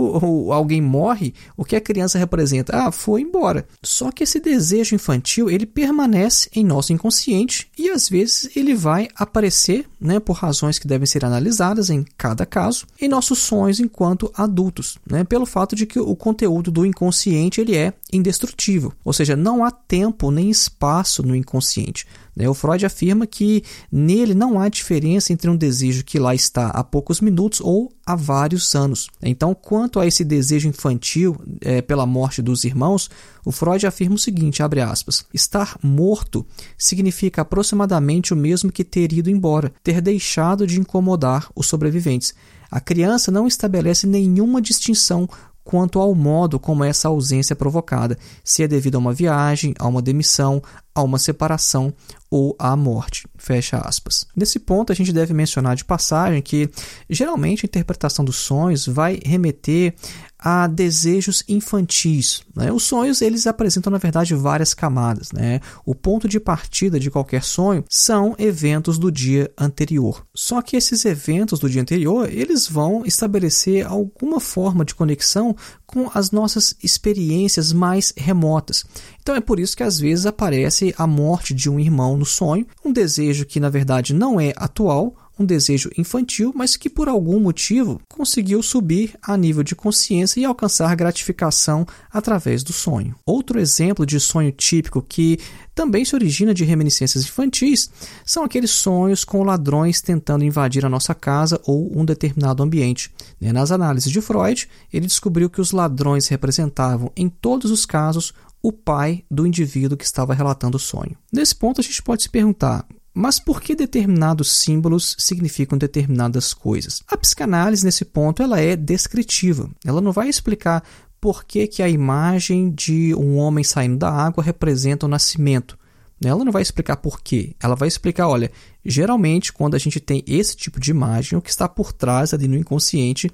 alguém 0.52 0.80
morre, 0.80 1.34
o 1.56 1.64
que 1.64 1.74
a 1.74 1.80
criança 1.80 2.16
representa? 2.16 2.76
Ah, 2.76 2.92
foi 2.92 3.22
embora. 3.22 3.66
Só 3.82 4.12
que 4.12 4.22
esse 4.22 4.38
desejo 4.38 4.94
infantil 4.94 5.50
ele 5.50 5.66
permanece 5.66 6.48
em 6.54 6.64
nosso 6.64 6.92
inconsciente 6.92 7.66
e 7.76 7.90
às 7.90 8.08
vezes 8.08 8.56
ele 8.56 8.72
vai 8.72 9.08
aparecer, 9.16 9.84
né, 10.00 10.20
por 10.20 10.34
razões 10.34 10.78
que 10.78 10.86
devem 10.86 11.06
ser 11.06 11.24
analisadas 11.24 11.90
em 11.90 12.04
cada 12.16 12.46
caso, 12.46 12.86
em 13.00 13.08
nossos 13.08 13.40
sonhos 13.40 13.80
enquanto 13.80 14.32
adultos 14.36 14.96
né, 15.10 15.24
pelo 15.24 15.46
fato 15.46 15.74
de 15.74 15.86
que 15.86 15.98
o 15.98 16.14
conteúdo 16.14 16.70
do 16.70 16.86
inconsciente 16.86 17.60
ele 17.60 17.74
é 17.76 17.92
indestrutível, 18.12 18.92
ou 19.04 19.12
seja, 19.12 19.34
não 19.34 19.64
há 19.64 19.72
tempo 19.72 20.30
nem 20.30 20.50
espaço 20.50 21.20
no 21.20 21.34
inconsciente. 21.34 22.06
Né? 22.34 22.48
O 22.48 22.54
Freud 22.54 22.84
afirma 22.84 23.26
que 23.26 23.62
nele 23.90 24.34
não 24.34 24.58
há 24.58 24.68
diferença 24.68 25.32
entre 25.32 25.48
um 25.48 25.56
desejo 25.56 26.04
que 26.04 26.18
lá 26.18 26.34
está 26.34 26.68
há 26.68 26.82
poucos 26.82 27.20
minutos 27.20 27.60
ou 27.60 27.92
há 28.04 28.16
vários 28.16 28.74
anos. 28.74 29.08
Então, 29.22 29.54
quanto 29.54 30.00
a 30.00 30.06
esse 30.06 30.24
desejo 30.24 30.68
infantil 30.68 31.36
é, 31.60 31.80
pela 31.80 32.06
morte 32.06 32.42
dos 32.42 32.64
irmãos, 32.64 33.08
o 33.44 33.52
Freud 33.52 33.86
afirma 33.86 34.16
o 34.16 34.18
seguinte, 34.18 34.62
aspas, 34.62 35.24
estar 35.32 35.76
morto 35.82 36.44
significa 36.76 37.42
aproximadamente 37.42 38.32
o 38.32 38.36
mesmo 38.36 38.72
que 38.72 38.84
ter 38.84 39.12
ido 39.12 39.30
embora, 39.30 39.72
ter 39.82 40.00
deixado 40.00 40.66
de 40.66 40.80
incomodar 40.80 41.48
os 41.54 41.66
sobreviventes. 41.66 42.34
A 42.70 42.80
criança 42.80 43.30
não 43.30 43.46
estabelece 43.46 44.06
nenhuma 44.06 44.60
distinção 44.60 45.28
quanto 45.64 45.98
ao 45.98 46.14
modo 46.14 46.60
como 46.60 46.84
essa 46.84 47.08
ausência 47.08 47.54
é 47.54 47.56
provocada, 47.56 48.18
se 48.44 48.62
é 48.62 48.68
devido 48.68 48.96
a 48.96 48.98
uma 48.98 49.14
viagem, 49.14 49.74
a 49.78 49.88
uma 49.88 50.02
demissão, 50.02 50.62
a 50.94 51.02
uma 51.02 51.18
separação 51.18 51.92
ou 52.30 52.54
à 52.58 52.76
morte. 52.76 53.26
Fecha 53.36 53.78
aspas. 53.78 54.26
Nesse 54.34 54.58
ponto, 54.58 54.92
a 54.92 54.94
gente 54.96 55.12
deve 55.12 55.34
mencionar 55.34 55.76
de 55.76 55.84
passagem 55.84 56.40
que 56.40 56.70
geralmente 57.08 57.64
a 57.64 57.68
interpretação 57.68 58.24
dos 58.24 58.36
sonhos 58.36 58.86
vai 58.86 59.20
remeter 59.24 59.94
a 60.38 60.66
desejos 60.66 61.42
infantis. 61.48 62.42
Né? 62.54 62.70
Os 62.70 62.82
sonhos 62.82 63.22
eles 63.22 63.46
apresentam 63.46 63.90
na 63.90 63.98
verdade 63.98 64.34
várias 64.34 64.74
camadas. 64.74 65.32
Né? 65.32 65.60
O 65.86 65.94
ponto 65.94 66.28
de 66.28 66.38
partida 66.38 67.00
de 67.00 67.10
qualquer 67.10 67.42
sonho 67.42 67.82
são 67.88 68.34
eventos 68.38 68.98
do 68.98 69.10
dia 69.10 69.50
anterior. 69.56 70.26
Só 70.34 70.60
que 70.60 70.76
esses 70.76 71.04
eventos 71.06 71.58
do 71.58 71.70
dia 71.70 71.80
anterior 71.80 72.28
eles 72.30 72.68
vão 72.68 73.06
estabelecer 73.06 73.86
alguma 73.86 74.38
forma 74.38 74.84
de 74.84 74.94
conexão 74.94 75.56
com 75.94 76.10
as 76.12 76.32
nossas 76.32 76.74
experiências 76.82 77.72
mais 77.72 78.12
remotas. 78.16 78.84
Então 79.22 79.36
é 79.36 79.40
por 79.40 79.60
isso 79.60 79.76
que 79.76 79.82
às 79.84 80.00
vezes 80.00 80.26
aparece 80.26 80.92
a 80.98 81.06
morte 81.06 81.54
de 81.54 81.70
um 81.70 81.78
irmão 81.78 82.16
no 82.16 82.24
sonho, 82.24 82.66
um 82.84 82.92
desejo 82.92 83.46
que 83.46 83.60
na 83.60 83.70
verdade 83.70 84.12
não 84.12 84.40
é 84.40 84.52
atual, 84.56 85.14
um 85.38 85.44
desejo 85.44 85.90
infantil, 85.96 86.52
mas 86.54 86.76
que 86.76 86.88
por 86.88 87.08
algum 87.08 87.40
motivo 87.40 88.00
conseguiu 88.08 88.62
subir 88.62 89.14
a 89.22 89.36
nível 89.36 89.62
de 89.62 89.74
consciência 89.74 90.40
e 90.40 90.44
alcançar 90.44 90.94
gratificação 90.94 91.86
através 92.10 92.62
do 92.62 92.72
sonho. 92.72 93.14
Outro 93.26 93.58
exemplo 93.58 94.06
de 94.06 94.20
sonho 94.20 94.52
típico 94.52 95.02
que 95.02 95.38
também 95.74 96.04
se 96.04 96.14
origina 96.14 96.54
de 96.54 96.64
reminiscências 96.64 97.24
infantis 97.24 97.90
são 98.24 98.44
aqueles 98.44 98.70
sonhos 98.70 99.24
com 99.24 99.42
ladrões 99.42 100.00
tentando 100.00 100.44
invadir 100.44 100.86
a 100.86 100.88
nossa 100.88 101.14
casa 101.14 101.60
ou 101.64 101.90
um 101.98 102.04
determinado 102.04 102.62
ambiente. 102.62 103.12
Né, 103.40 103.52
nas 103.52 103.72
análises 103.72 104.12
de 104.12 104.20
Freud, 104.20 104.68
ele 104.92 105.06
descobriu 105.06 105.50
que 105.50 105.60
os 105.60 105.72
ladrões 105.72 106.28
representavam, 106.28 107.10
em 107.16 107.28
todos 107.28 107.70
os 107.70 107.84
casos, 107.84 108.32
o 108.62 108.72
pai 108.72 109.24
do 109.30 109.46
indivíduo 109.46 109.98
que 109.98 110.04
estava 110.04 110.32
relatando 110.32 110.76
o 110.76 110.80
sonho. 110.80 111.16
Nesse 111.30 111.54
ponto, 111.54 111.80
a 111.80 111.84
gente 111.84 112.02
pode 112.02 112.22
se 112.22 112.30
perguntar: 112.30 112.86
mas 113.14 113.38
por 113.38 113.62
que 113.62 113.76
determinados 113.76 114.50
símbolos 114.50 115.14
significam 115.20 115.78
determinadas 115.78 116.52
coisas? 116.52 117.00
A 117.06 117.16
psicanálise, 117.16 117.84
nesse 117.84 118.04
ponto, 118.04 118.42
ela 118.42 118.60
é 118.60 118.74
descritiva. 118.74 119.70
Ela 119.84 120.00
não 120.00 120.10
vai 120.10 120.28
explicar 120.28 120.82
por 121.20 121.44
que, 121.44 121.68
que 121.68 121.82
a 121.82 121.88
imagem 121.88 122.70
de 122.70 123.14
um 123.14 123.36
homem 123.36 123.62
saindo 123.62 123.98
da 123.98 124.10
água 124.10 124.42
representa 124.42 125.06
o 125.06 125.08
nascimento. 125.08 125.78
Ela 126.22 126.44
não 126.44 126.52
vai 126.52 126.62
explicar 126.62 126.96
por 126.96 127.20
quê. 127.20 127.54
Ela 127.62 127.74
vai 127.74 127.86
explicar, 127.86 128.28
olha, 128.28 128.50
geralmente 128.84 129.52
quando 129.52 129.74
a 129.74 129.78
gente 129.78 130.00
tem 130.00 130.22
esse 130.26 130.56
tipo 130.56 130.80
de 130.80 130.90
imagem, 130.90 131.38
o 131.38 131.42
que 131.42 131.50
está 131.50 131.68
por 131.68 131.92
trás 131.92 132.34
ali 132.34 132.48
no 132.48 132.56
inconsciente 132.56 133.30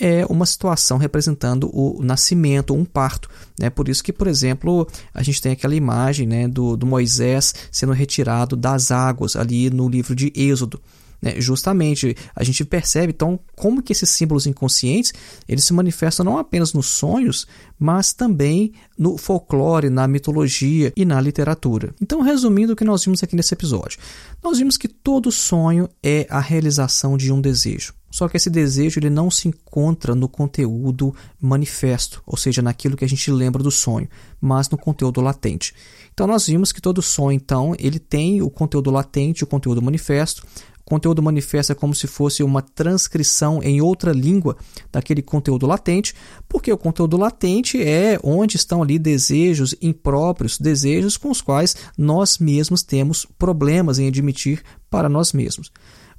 é 0.00 0.24
uma 0.26 0.46
situação 0.46 0.96
representando 0.98 1.70
o 1.72 2.02
nascimento, 2.02 2.74
um 2.74 2.84
parto. 2.84 3.28
Né? 3.58 3.68
Por 3.70 3.88
isso 3.88 4.02
que, 4.02 4.12
por 4.12 4.26
exemplo, 4.26 4.88
a 5.12 5.22
gente 5.22 5.42
tem 5.42 5.52
aquela 5.52 5.74
imagem 5.74 6.26
né, 6.26 6.48
do, 6.48 6.76
do 6.76 6.86
Moisés 6.86 7.54
sendo 7.70 7.92
retirado 7.92 8.56
das 8.56 8.90
águas 8.90 9.36
ali 9.36 9.70
no 9.70 9.88
livro 9.88 10.14
de 10.14 10.32
Êxodo. 10.34 10.80
Né? 11.20 11.40
Justamente, 11.40 12.16
a 12.34 12.42
gente 12.42 12.64
percebe 12.64 13.12
então 13.12 13.38
como 13.56 13.82
que 13.82 13.92
esses 13.92 14.10
símbolos 14.10 14.46
inconscientes 14.46 15.12
eles 15.48 15.64
se 15.64 15.72
manifestam 15.72 16.24
não 16.24 16.38
apenas 16.38 16.72
nos 16.72 16.86
sonhos, 16.86 17.46
mas 17.78 18.12
também 18.12 18.72
no 18.98 19.16
folclore, 19.16 19.90
na 19.90 20.06
mitologia 20.06 20.92
e 20.96 21.04
na 21.04 21.20
literatura. 21.20 21.94
Então, 22.00 22.20
resumindo 22.20 22.72
o 22.72 22.76
que 22.76 22.84
nós 22.84 23.04
vimos 23.04 23.22
aqui 23.22 23.36
nesse 23.36 23.54
episódio, 23.54 23.98
nós 24.42 24.58
vimos 24.58 24.76
que 24.76 24.88
todo 24.88 25.32
sonho 25.32 25.88
é 26.02 26.26
a 26.30 26.40
realização 26.40 27.16
de 27.16 27.32
um 27.32 27.40
desejo. 27.40 27.94
Só 28.10 28.28
que 28.28 28.36
esse 28.36 28.50
desejo 28.50 28.98
ele 28.98 29.08
não 29.08 29.30
se 29.30 29.46
encontra 29.46 30.16
no 30.16 30.28
conteúdo 30.28 31.14
manifesto, 31.40 32.20
ou 32.26 32.36
seja, 32.36 32.60
naquilo 32.60 32.96
que 32.96 33.04
a 33.04 33.08
gente 33.08 33.30
lembra 33.30 33.62
do 33.62 33.70
sonho, 33.70 34.08
mas 34.40 34.68
no 34.68 34.76
conteúdo 34.76 35.20
latente. 35.20 35.72
Então 36.12 36.26
nós 36.26 36.48
vimos 36.48 36.72
que 36.72 36.82
todo 36.82 37.00
sonho 37.00 37.36
então 37.36 37.74
ele 37.78 38.00
tem 38.00 38.42
o 38.42 38.50
conteúdo 38.50 38.90
latente, 38.90 39.44
o 39.44 39.46
conteúdo 39.46 39.80
manifesto, 39.80 40.44
conteúdo 40.90 41.22
manifesto 41.22 41.70
é 41.70 41.74
como 41.76 41.94
se 41.94 42.08
fosse 42.08 42.42
uma 42.42 42.60
transcrição 42.60 43.62
em 43.62 43.80
outra 43.80 44.10
língua 44.10 44.56
daquele 44.90 45.22
conteúdo 45.22 45.64
latente, 45.64 46.12
porque 46.48 46.72
o 46.72 46.76
conteúdo 46.76 47.16
latente 47.16 47.80
é 47.80 48.18
onde 48.24 48.56
estão 48.56 48.82
ali 48.82 48.98
desejos 48.98 49.72
impróprios, 49.80 50.58
desejos 50.58 51.16
com 51.16 51.30
os 51.30 51.40
quais 51.40 51.76
nós 51.96 52.38
mesmos 52.38 52.82
temos 52.82 53.24
problemas 53.38 54.00
em 54.00 54.08
admitir 54.08 54.64
para 54.90 55.08
nós 55.08 55.32
mesmos. 55.32 55.70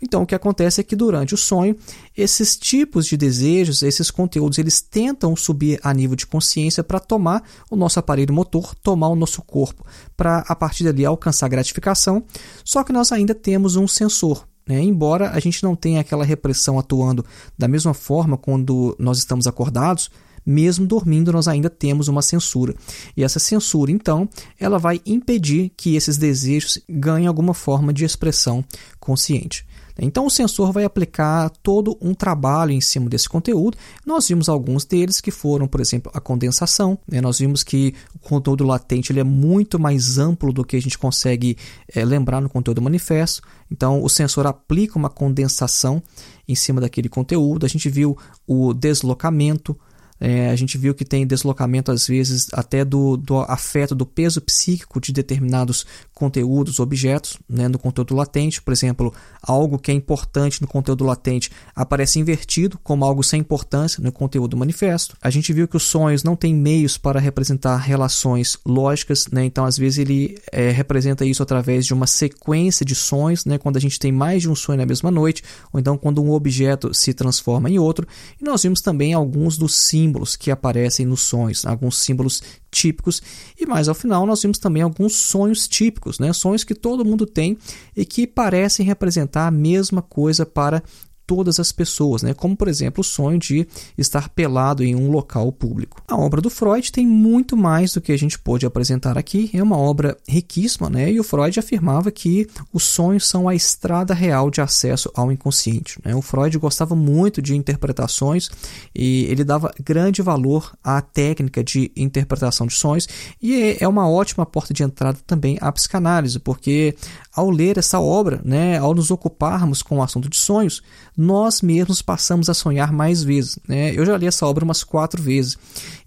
Então, 0.01 0.23
o 0.23 0.25
que 0.25 0.33
acontece 0.33 0.79
é 0.79 0.83
que 0.83 0.95
durante 0.95 1.35
o 1.35 1.37
sonho, 1.37 1.75
esses 2.17 2.57
tipos 2.57 3.05
de 3.05 3.17
desejos, 3.17 3.83
esses 3.83 4.09
conteúdos, 4.09 4.57
eles 4.57 4.81
tentam 4.81 5.35
subir 5.35 5.79
a 5.83 5.93
nível 5.93 6.15
de 6.15 6.25
consciência 6.25 6.81
para 6.81 6.99
tomar 6.99 7.43
o 7.69 7.75
nosso 7.75 7.99
aparelho 7.99 8.33
motor, 8.33 8.73
tomar 8.75 9.09
o 9.09 9.15
nosso 9.15 9.41
corpo, 9.41 9.85
para 10.15 10.39
a 10.47 10.55
partir 10.55 10.85
dali 10.85 11.05
alcançar 11.05 11.49
gratificação. 11.49 12.23
Só 12.63 12.83
que 12.83 12.93
nós 12.93 13.11
ainda 13.11 13.35
temos 13.35 13.75
um 13.75 13.87
sensor, 13.87 14.47
né? 14.71 14.81
Embora 14.81 15.31
a 15.31 15.39
gente 15.39 15.61
não 15.63 15.75
tenha 15.75 15.99
aquela 15.99 16.23
repressão 16.23 16.79
atuando 16.79 17.25
da 17.57 17.67
mesma 17.67 17.93
forma 17.93 18.37
quando 18.37 18.95
nós 18.97 19.17
estamos 19.17 19.45
acordados, 19.45 20.09
mesmo 20.45 20.87
dormindo 20.87 21.31
nós 21.31 21.47
ainda 21.47 21.69
temos 21.69 22.07
uma 22.07 22.21
censura. 22.21 22.73
E 23.15 23.23
essa 23.23 23.37
censura, 23.37 23.91
então, 23.91 24.29
ela 24.57 24.79
vai 24.79 25.01
impedir 25.05 25.71
que 25.75 25.95
esses 25.95 26.17
desejos 26.17 26.79
ganhem 26.89 27.27
alguma 27.27 27.53
forma 27.53 27.91
de 27.91 28.05
expressão 28.05 28.63
consciente. 28.99 29.65
Então, 30.03 30.25
o 30.25 30.29
sensor 30.29 30.71
vai 30.71 30.83
aplicar 30.83 31.49
todo 31.61 31.97
um 32.01 32.13
trabalho 32.13 32.71
em 32.71 32.81
cima 32.81 33.07
desse 33.07 33.29
conteúdo. 33.29 33.77
Nós 34.05 34.27
vimos 34.27 34.49
alguns 34.49 34.83
deles 34.83 35.21
que 35.21 35.29
foram, 35.29 35.67
por 35.67 35.79
exemplo, 35.79 36.11
a 36.15 36.19
condensação. 36.19 36.97
Né? 37.07 37.21
Nós 37.21 37.37
vimos 37.39 37.63
que 37.63 37.93
o 38.15 38.19
conteúdo 38.19 38.63
latente 38.63 39.11
ele 39.11 39.19
é 39.19 39.23
muito 39.23 39.79
mais 39.79 40.17
amplo 40.17 40.51
do 40.51 40.65
que 40.65 40.75
a 40.75 40.81
gente 40.81 40.97
consegue 40.97 41.55
é, 41.93 42.03
lembrar 42.03 42.41
no 42.41 42.49
conteúdo 42.49 42.81
manifesto. 42.81 43.43
Então, 43.71 44.03
o 44.03 44.09
sensor 44.09 44.47
aplica 44.47 44.97
uma 44.97 45.09
condensação 45.09 46.01
em 46.47 46.55
cima 46.55 46.81
daquele 46.81 47.07
conteúdo. 47.07 47.65
A 47.65 47.69
gente 47.69 47.87
viu 47.87 48.17
o 48.47 48.73
deslocamento. 48.73 49.77
É, 50.23 50.51
a 50.51 50.55
gente 50.55 50.77
viu 50.77 50.93
que 50.93 51.03
tem 51.03 51.25
deslocamento, 51.25 51.91
às 51.91 52.05
vezes, 52.05 52.47
até 52.53 52.85
do, 52.85 53.17
do 53.17 53.39
afeto 53.39 53.95
do 53.95 54.05
peso 54.05 54.39
psíquico 54.39 55.01
de 55.01 55.11
determinados 55.11 55.83
conteúdos, 56.13 56.79
objetos, 56.79 57.39
né, 57.49 57.67
no 57.67 57.79
conteúdo 57.79 58.13
latente. 58.13 58.61
Por 58.61 58.71
exemplo, 58.71 59.11
algo 59.41 59.79
que 59.79 59.89
é 59.89 59.95
importante 59.95 60.61
no 60.61 60.67
conteúdo 60.67 61.03
latente 61.03 61.49
aparece 61.75 62.19
invertido 62.19 62.77
como 62.83 63.03
algo 63.03 63.23
sem 63.23 63.39
importância 63.39 64.03
no 64.03 64.11
conteúdo 64.11 64.55
manifesto. 64.55 65.17
A 65.19 65.31
gente 65.31 65.51
viu 65.51 65.67
que 65.67 65.75
os 65.75 65.83
sonhos 65.83 66.23
não 66.23 66.35
têm 66.35 66.53
meios 66.53 66.99
para 66.99 67.19
representar 67.19 67.77
relações 67.77 68.59
lógicas, 68.63 69.25
né, 69.31 69.43
então 69.45 69.65
às 69.65 69.75
vezes 69.75 69.97
ele 69.97 70.37
é, 70.51 70.69
representa 70.69 71.25
isso 71.25 71.41
através 71.41 71.83
de 71.83 71.95
uma 71.95 72.05
sequência 72.05 72.85
de 72.85 72.93
sonhos, 72.93 73.43
né, 73.43 73.57
quando 73.57 73.77
a 73.77 73.81
gente 73.81 73.97
tem 73.97 74.11
mais 74.11 74.43
de 74.43 74.49
um 74.49 74.55
sonho 74.55 74.77
na 74.77 74.85
mesma 74.85 75.09
noite, 75.09 75.43
ou 75.73 75.79
então 75.79 75.97
quando 75.97 76.21
um 76.21 76.29
objeto 76.31 76.93
se 76.93 77.11
transforma 77.11 77.67
em 77.67 77.79
outro. 77.79 78.07
E 78.39 78.45
nós 78.45 78.61
vimos 78.61 78.81
também 78.81 79.15
alguns 79.15 79.57
dos 79.57 79.73
símbolos 79.73 80.10
que 80.35 80.51
aparecem 80.51 81.05
nos 81.05 81.21
sonhos, 81.21 81.65
alguns 81.65 81.97
símbolos 81.97 82.41
típicos. 82.69 83.21
E 83.59 83.65
mais 83.65 83.87
ao 83.87 83.95
final, 83.95 84.25
nós 84.25 84.41
vimos 84.41 84.57
também 84.57 84.81
alguns 84.81 85.15
sonhos 85.15 85.67
típicos, 85.67 86.19
né? 86.19 86.31
sonhos 86.33 86.63
que 86.63 86.75
todo 86.75 87.05
mundo 87.05 87.25
tem 87.25 87.57
e 87.95 88.05
que 88.05 88.25
parecem 88.27 88.85
representar 88.85 89.47
a 89.47 89.51
mesma 89.51 90.01
coisa 90.01 90.45
para 90.45 90.83
todas 91.31 91.61
as 91.61 91.71
pessoas, 91.71 92.21
né? 92.21 92.33
como 92.33 92.57
por 92.57 92.67
exemplo 92.67 92.99
o 92.99 93.05
sonho 93.05 93.39
de 93.39 93.65
estar 93.97 94.27
pelado 94.27 94.83
em 94.83 94.93
um 94.93 95.09
local 95.09 95.49
público. 95.49 96.03
A 96.05 96.17
obra 96.17 96.41
do 96.41 96.49
Freud 96.49 96.91
tem 96.91 97.07
muito 97.07 97.55
mais 97.55 97.93
do 97.93 98.01
que 98.01 98.11
a 98.11 98.17
gente 98.17 98.37
pôde 98.37 98.65
apresentar 98.65 99.17
aqui, 99.17 99.49
é 99.53 99.63
uma 99.63 99.77
obra 99.77 100.17
riquíssima, 100.27 100.89
né? 100.89 101.09
e 101.09 101.21
o 101.21 101.23
Freud 101.23 101.57
afirmava 101.57 102.11
que 102.11 102.49
os 102.73 102.83
sonhos 102.83 103.25
são 103.25 103.47
a 103.47 103.55
estrada 103.55 104.13
real 104.13 104.51
de 104.51 104.59
acesso 104.59 105.09
ao 105.15 105.31
inconsciente. 105.31 105.99
Né? 106.03 106.13
O 106.13 106.21
Freud 106.21 106.57
gostava 106.57 106.97
muito 106.97 107.41
de 107.41 107.55
interpretações 107.55 108.49
e 108.93 109.23
ele 109.29 109.45
dava 109.45 109.73
grande 109.81 110.21
valor 110.21 110.75
à 110.83 111.01
técnica 111.01 111.63
de 111.63 111.93
interpretação 111.95 112.67
de 112.67 112.73
sonhos, 112.73 113.07
e 113.41 113.77
é 113.79 113.87
uma 113.87 114.09
ótima 114.09 114.45
porta 114.45 114.73
de 114.73 114.83
entrada 114.83 115.17
também 115.25 115.57
à 115.61 115.71
psicanálise, 115.71 116.39
porque 116.39 116.93
ao 117.33 117.49
ler 117.49 117.77
essa 117.77 117.99
obra, 117.99 118.41
né, 118.43 118.77
ao 118.77 118.93
nos 118.93 119.09
ocuparmos 119.09 119.81
com 119.81 119.97
o 119.97 120.03
assunto 120.03 120.29
de 120.29 120.37
sonhos, 120.37 120.81
nós 121.15 121.61
mesmos 121.61 122.01
passamos 122.01 122.49
a 122.49 122.53
sonhar 122.53 122.91
mais 122.91 123.23
vezes. 123.23 123.57
Né? 123.67 123.93
Eu 123.95 124.05
já 124.05 124.17
li 124.17 124.27
essa 124.27 124.45
obra 124.45 124.65
umas 124.65 124.83
quatro 124.83 125.21
vezes. 125.21 125.57